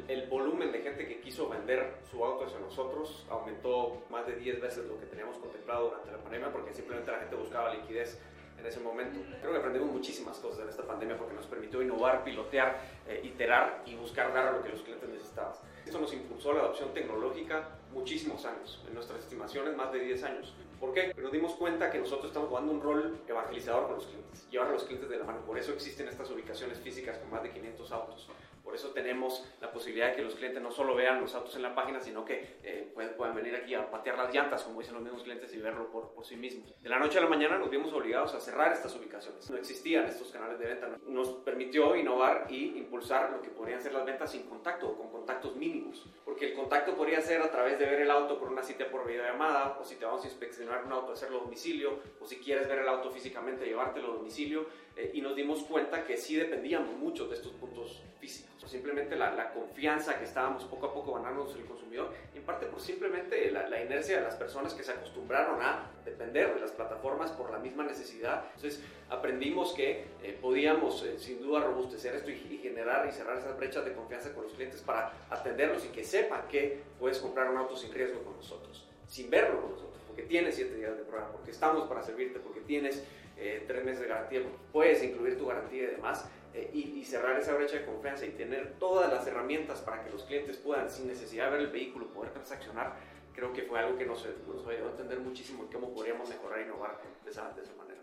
El 0.08 0.28
volumen 0.28 0.72
de 0.72 0.80
gente 0.80 1.08
que 1.10 1.20
quiso 1.20 1.50
vender 1.50 1.96
su 2.10 2.24
auto 2.24 2.46
hacia 2.46 2.60
nosotros 2.60 3.26
aumentó 3.30 4.02
más 4.10 4.26
de 4.26 4.38
10 4.38 4.62
veces 4.62 4.86
lo 4.86 4.98
que 4.98 5.08
teníamos 5.08 5.38
contemplado 5.40 5.90
durante 5.90 6.12
la 6.12 6.18
pandemia 6.20 6.52
porque 6.54 6.74
simplemente 6.74 7.12
la 7.12 7.20
gente 7.20 7.36
buscaba 7.36 7.74
liquidez 7.74 8.18
en 8.64 8.70
ese 8.70 8.80
momento. 8.80 9.20
Creo 9.42 9.52
que 9.52 9.60
aprendimos 9.60 9.92
muchísimas 9.92 10.38
cosas 10.40 10.62
en 10.62 10.70
esta 10.70 10.84
pandemia 10.84 11.18
porque 11.18 11.36
nos 11.36 11.46
permitió 11.46 11.82
innovar, 11.82 12.24
pilotear, 12.24 12.80
eh, 13.08 13.22
iterar 13.24 13.84
y 13.86 13.96
buscar 13.96 14.34
dar 14.34 14.48
a 14.48 14.52
lo 14.54 14.64
que 14.64 14.70
los 14.70 14.82
clientes 14.82 15.08
necesitaban. 15.10 15.54
Esto 15.86 16.00
nos 16.00 16.14
impulsó 16.14 16.54
la 16.54 16.62
adopción 16.62 16.94
tecnológica 16.94 17.68
muchísimos 17.92 18.46
años, 18.46 18.82
en 18.88 18.94
nuestras 18.94 19.20
estimaciones 19.20 19.76
más 19.76 19.92
de 19.92 20.00
10 20.00 20.24
años. 20.24 20.54
¿Por 20.80 20.94
qué? 20.94 21.12
Porque 21.14 21.22
nos 21.22 21.32
dimos 21.32 21.54
cuenta 21.56 21.92
que 21.92 22.00
nosotros 22.00 22.28
estamos 22.28 22.50
jugando 22.50 22.72
un 22.72 22.82
rol 22.82 23.20
evangelizador 23.28 23.88
con 23.88 23.96
los 23.96 24.06
clientes, 24.06 24.48
llevar 24.50 24.70
a 24.70 24.72
los 24.72 24.84
clientes 24.86 25.10
de 25.10 25.18
la 25.18 25.26
mano. 25.26 25.42
Por 25.46 25.58
eso 25.58 25.74
existen 25.74 26.08
estas 26.08 26.30
ubicaciones 26.32 26.80
físicas 26.80 27.18
con 27.18 27.32
más 27.32 27.44
de 27.44 27.52
500 27.52 27.92
autos. 27.92 28.30
Por 28.74 28.80
eso 28.80 28.90
tenemos 28.90 29.46
la 29.62 29.72
posibilidad 29.72 30.10
de 30.10 30.16
que 30.16 30.24
los 30.24 30.34
clientes 30.34 30.60
no 30.60 30.72
solo 30.72 30.96
vean 30.96 31.22
los 31.22 31.36
autos 31.36 31.56
en 31.56 31.62
la 31.62 31.76
página, 31.76 32.00
sino 32.00 32.26
que 32.26 32.58
eh, 32.64 32.90
pueden, 32.92 33.14
puedan, 33.16 33.36
venir 33.36 33.56
aquí 33.56 33.76
a 33.76 33.88
patear 33.92 34.18
las 34.18 34.34
llantas, 34.34 34.64
como 34.64 34.80
dicen 34.80 34.96
los 34.96 35.04
mismos 35.04 35.22
clientes, 35.22 35.54
y 35.54 35.60
verlo 35.60 35.92
por, 35.92 36.12
por, 36.12 36.26
sí 36.26 36.36
mismos. 36.36 36.74
De 36.82 36.90
la 36.90 36.98
noche 36.98 37.20
a 37.20 37.22
la 37.22 37.28
mañana 37.28 37.60
nos 37.60 37.70
vimos 37.70 37.94
obligados 37.94 38.34
a 38.34 38.40
cerrar 38.40 38.74
estas 38.74 38.96
ubicaciones. 38.96 39.48
No 39.48 39.58
existían 39.58 40.06
estos 40.06 40.32
canales 40.32 40.58
de 40.58 40.66
venta. 40.66 40.90
Nos 41.06 41.30
permitió 41.46 41.96
innovar 41.96 42.48
y 42.50 42.76
impulsar 42.80 43.30
lo 43.30 43.44
que 43.44 43.50
podrían 43.50 43.80
ser 43.80 43.94
las 43.94 44.06
ventas 44.06 44.32
sin 44.32 44.42
contacto 44.50 44.90
o 44.90 44.98
con 44.98 45.12
contactos 45.12 45.56
mínimos. 45.56 46.08
Porque 46.26 46.48
el 46.48 46.56
contacto 46.56 46.96
podría 46.96 47.22
ser 47.22 47.44
a 47.44 47.52
través 47.52 47.78
de 47.78 47.86
ver 47.86 48.02
el 48.02 48.10
auto 48.10 48.40
por 48.40 48.52
una 48.52 48.64
cita 48.64 48.90
por 48.90 49.06
videollamada, 49.06 49.78
o 49.80 49.84
si 49.86 49.98
te 49.98 50.06
vamos 50.06 50.24
a 50.24 50.28
inspeccionar 50.28 50.84
un 50.84 50.94
auto, 50.94 51.12
hacerlo 51.14 51.42
a 51.42 51.44
domicilio, 51.44 52.00
o 52.20 52.26
si 52.26 52.38
quieres 52.38 52.68
ver 52.68 52.80
el 52.80 52.88
auto 52.88 53.12
físicamente, 53.12 53.68
llevártelo 53.68 54.14
a 54.14 54.16
domicilio. 54.16 54.66
Eh, 54.96 55.12
y 55.16 55.22
nos 55.22 55.36
dimos 55.36 55.64
cuenta 55.64 56.06
que 56.06 56.18
sí 56.18 56.36
dependíamos 56.36 56.96
mucho 56.98 57.28
de 57.28 57.36
estos 57.36 57.52
puntos 57.54 58.04
físicos. 58.20 58.54
Simplemente 58.70 59.16
la, 59.16 59.34
la, 59.34 59.52
confianza 59.52 60.18
que 60.18 60.26
estábamos 60.26 60.64
poco 60.66 60.86
a 60.88 60.94
poco 60.94 61.14
ganándonos 61.14 61.56
el 61.56 61.66
consumidor, 61.66 62.12
en 62.34 62.44
parte 62.44 62.68
por 62.68 62.80
simplemente 62.80 63.52
la, 63.52 63.68
la, 63.68 63.84
inercia 63.84 64.18
de 64.18 64.24
las 64.24 64.36
personas 64.36 64.74
que 64.74 64.84
se 64.84 64.92
acostumbraron 64.92 65.62
a 65.62 65.92
depender 66.06 66.54
de 66.54 66.62
las 66.62 66.72
plataformas 66.72 67.32
por 67.32 67.52
la 67.52 67.60
misma 67.60 67.84
necesidad. 67.84 68.46
Entonces 68.56 68.82
aprendimos 69.10 69.74
que 69.74 70.06
eh, 70.22 70.38
podíamos 70.40 71.04
eh, 71.04 71.18
sin 71.18 71.42
duda 71.42 71.62
robustecer 71.62 72.16
esto 72.16 72.30
y, 72.30 72.36
y, 72.52 72.60
generar 72.60 73.08
y 73.08 73.12
cerrar 73.12 73.38
esas 73.38 73.58
brechas 73.58 73.84
de 73.86 73.94
confianza 73.94 74.34
con 74.34 74.44
los 74.44 74.54
clientes 74.54 74.82
para 74.82 75.12
atenderlos 75.30 75.86
y 75.86 75.90
que 75.90 76.04
sepan 76.04 76.48
que 76.48 76.82
puedes 77.00 77.18
comprar 77.18 77.50
un 77.50 77.58
auto 77.58 77.76
sin 77.76 77.92
riesgo 77.92 78.24
con 78.24 78.38
nosotros, 78.38 78.88
sin 79.08 79.30
verlo 79.30 79.60
con 79.62 79.72
nosotros, 79.72 80.02
porque 80.08 80.24
tienes 80.24 80.56
7 80.56 80.76
días 80.76 80.96
de 80.96 81.04
prueba, 81.04 81.32
porque 81.32 81.52
estamos 81.52 81.88
para 81.88 82.02
servirte, 82.04 82.40
porque 82.40 82.62
tienes 82.62 83.04
eh, 83.44 83.64
tres 83.68 83.84
meses 83.84 84.02
de 84.02 84.08
garantía, 84.08 84.42
puedes 84.72 85.04
incluir 85.04 85.38
tu 85.38 85.46
garantía 85.46 85.84
y 85.84 85.88
demás, 85.88 86.30
eh, 86.54 86.70
y, 86.72 87.04
cerrar 87.04 87.38
esa 87.38 87.54
brecha 87.56 87.78
de 87.78 87.86
confianza 87.86 88.26
y 88.26 88.30
tener 88.30 88.76
todas 88.80 89.12
las 89.12 89.28
herramientas 89.28 89.82
para 89.82 90.04
que 90.04 90.10
los 90.10 90.24
clientes 90.24 90.58
puedan, 90.58 90.90
sin 90.90 91.08
necesidad 91.08 91.46
de 91.46 91.52
ver 91.52 91.60
el 91.62 91.68
vehículo, 91.68 92.08
poder 92.08 92.32
transaccionar, 92.32 92.94
creo 93.34 93.52
que 93.52 93.64
fue 93.64 93.80
algo 93.80 93.98
que 93.98 94.06
nos, 94.06 94.26
nos 94.48 94.68
ayudó 94.68 94.88
a 94.88 94.92
entender 94.92 95.20
muchísimo 95.20 95.68
cómo 95.72 95.94
podríamos 95.94 96.30
mejorar 96.30 96.60
e 96.60 96.62
innovar 96.64 97.00
de 97.24 97.30
esa, 97.30 97.52
de 97.52 97.62
esa 97.62 97.74
manera. 97.76 98.03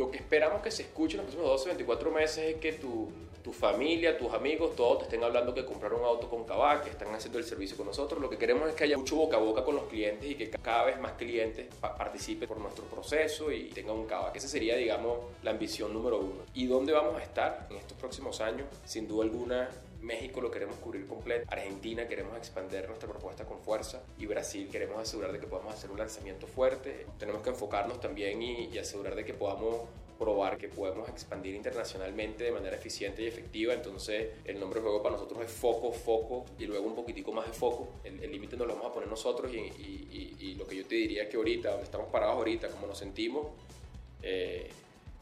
Lo 0.00 0.10
que 0.10 0.16
esperamos 0.16 0.62
que 0.62 0.70
se 0.70 0.84
escuche 0.84 1.18
en 1.18 1.24
los 1.24 1.34
próximos 1.34 1.60
12, 1.60 1.68
24 1.68 2.10
meses 2.10 2.38
es 2.38 2.56
que 2.56 2.72
tu 2.72 3.12
tu 3.42 3.52
familia, 3.52 4.18
tus 4.18 4.32
amigos, 4.32 4.76
todos 4.76 4.98
te 4.98 5.04
estén 5.04 5.24
hablando 5.24 5.54
que 5.54 5.64
compraron 5.64 6.00
un 6.00 6.06
auto 6.06 6.28
con 6.28 6.44
Kavak, 6.44 6.84
que 6.84 6.90
están 6.90 7.14
haciendo 7.14 7.38
el 7.38 7.44
servicio 7.44 7.76
con 7.76 7.86
nosotros. 7.86 8.20
Lo 8.20 8.28
que 8.28 8.36
queremos 8.36 8.68
es 8.68 8.74
que 8.74 8.84
haya 8.84 8.98
mucho 8.98 9.16
boca 9.16 9.38
a 9.38 9.40
boca 9.40 9.64
con 9.64 9.76
los 9.76 9.84
clientes 9.84 10.30
y 10.30 10.34
que 10.34 10.50
cada 10.50 10.84
vez 10.84 11.00
más 11.00 11.12
clientes 11.12 11.66
participen 11.80 12.46
por 12.48 12.58
nuestro 12.58 12.84
proceso 12.84 13.50
y 13.50 13.70
tengan 13.70 13.96
un 13.96 14.06
Kavak. 14.06 14.36
Esa 14.36 14.48
sería, 14.48 14.76
digamos, 14.76 15.18
la 15.42 15.52
ambición 15.52 15.92
número 15.92 16.18
uno. 16.18 16.42
¿Y 16.54 16.66
dónde 16.66 16.92
vamos 16.92 17.16
a 17.16 17.22
estar 17.22 17.66
en 17.70 17.76
estos 17.76 17.96
próximos 17.96 18.40
años? 18.40 18.66
Sin 18.84 19.08
duda 19.08 19.24
alguna, 19.24 19.70
México 20.02 20.40
lo 20.40 20.50
queremos 20.50 20.76
cubrir 20.76 21.06
completo, 21.06 21.46
Argentina 21.50 22.08
queremos 22.08 22.36
expandir 22.36 22.86
nuestra 22.86 23.08
propuesta 23.08 23.44
con 23.44 23.60
fuerza 23.60 24.02
y 24.18 24.26
Brasil 24.26 24.68
queremos 24.70 24.98
asegurar 24.98 25.32
de 25.32 25.38
que 25.38 25.46
podamos 25.46 25.74
hacer 25.74 25.90
un 25.90 25.98
lanzamiento 25.98 26.46
fuerte. 26.46 27.06
Tenemos 27.18 27.42
que 27.42 27.50
enfocarnos 27.50 28.00
también 28.00 28.42
y, 28.42 28.78
asegurar 28.78 29.14
de 29.14 29.24
que 29.24 29.34
podamos 29.34 29.82
probar 30.18 30.58
que 30.58 30.68
podemos 30.68 31.08
expandir 31.08 31.54
internacionalmente 31.54 32.44
de 32.44 32.52
manera 32.52 32.76
eficiente 32.76 33.22
y 33.22 33.26
efectiva. 33.26 33.72
Entonces, 33.74 34.30
el 34.44 34.58
nombre 34.58 34.80
de 34.80 34.84
juego 34.84 35.02
para 35.02 35.16
nosotros 35.16 35.42
es 35.42 35.50
foco, 35.50 35.92
foco 35.92 36.44
y 36.58 36.66
luego 36.66 36.86
un 36.86 36.94
poquitico 36.94 37.32
más 37.32 37.46
de 37.46 37.52
foco. 37.52 37.88
El 38.04 38.30
límite 38.30 38.56
nos 38.56 38.66
lo 38.66 38.74
vamos 38.74 38.90
a 38.90 38.94
poner 38.94 39.08
nosotros 39.08 39.52
y, 39.52 40.54
lo 40.56 40.66
que 40.66 40.76
yo 40.76 40.86
te 40.86 40.94
diría 40.94 41.22
es 41.22 41.28
que 41.30 41.36
ahorita, 41.36 41.70
donde 41.70 41.84
estamos 41.84 42.10
parados 42.10 42.36
ahorita, 42.36 42.68
como 42.68 42.86
nos 42.86 42.98
sentimos, 42.98 43.46
eh, 44.22 44.68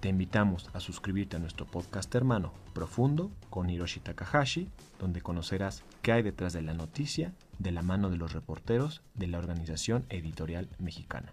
Te 0.00 0.10
invitamos 0.10 0.68
a 0.74 0.80
suscribirte 0.80 1.36
a 1.36 1.38
nuestro 1.40 1.66
podcast 1.66 2.14
hermano 2.14 2.52
Profundo 2.74 3.30
con 3.48 3.70
Hiroshi 3.70 4.00
Takahashi, 4.00 4.68
donde 5.00 5.22
conocerás 5.22 5.82
qué 6.02 6.12
hay 6.12 6.22
detrás 6.22 6.52
de 6.52 6.60
la 6.62 6.74
noticia 6.74 7.32
de 7.58 7.72
la 7.72 7.82
mano 7.82 8.10
de 8.10 8.18
los 8.18 8.34
reporteros 8.34 9.00
de 9.14 9.26
la 9.26 9.38
Organización 9.38 10.04
Editorial 10.10 10.68
Mexicana. 10.78 11.32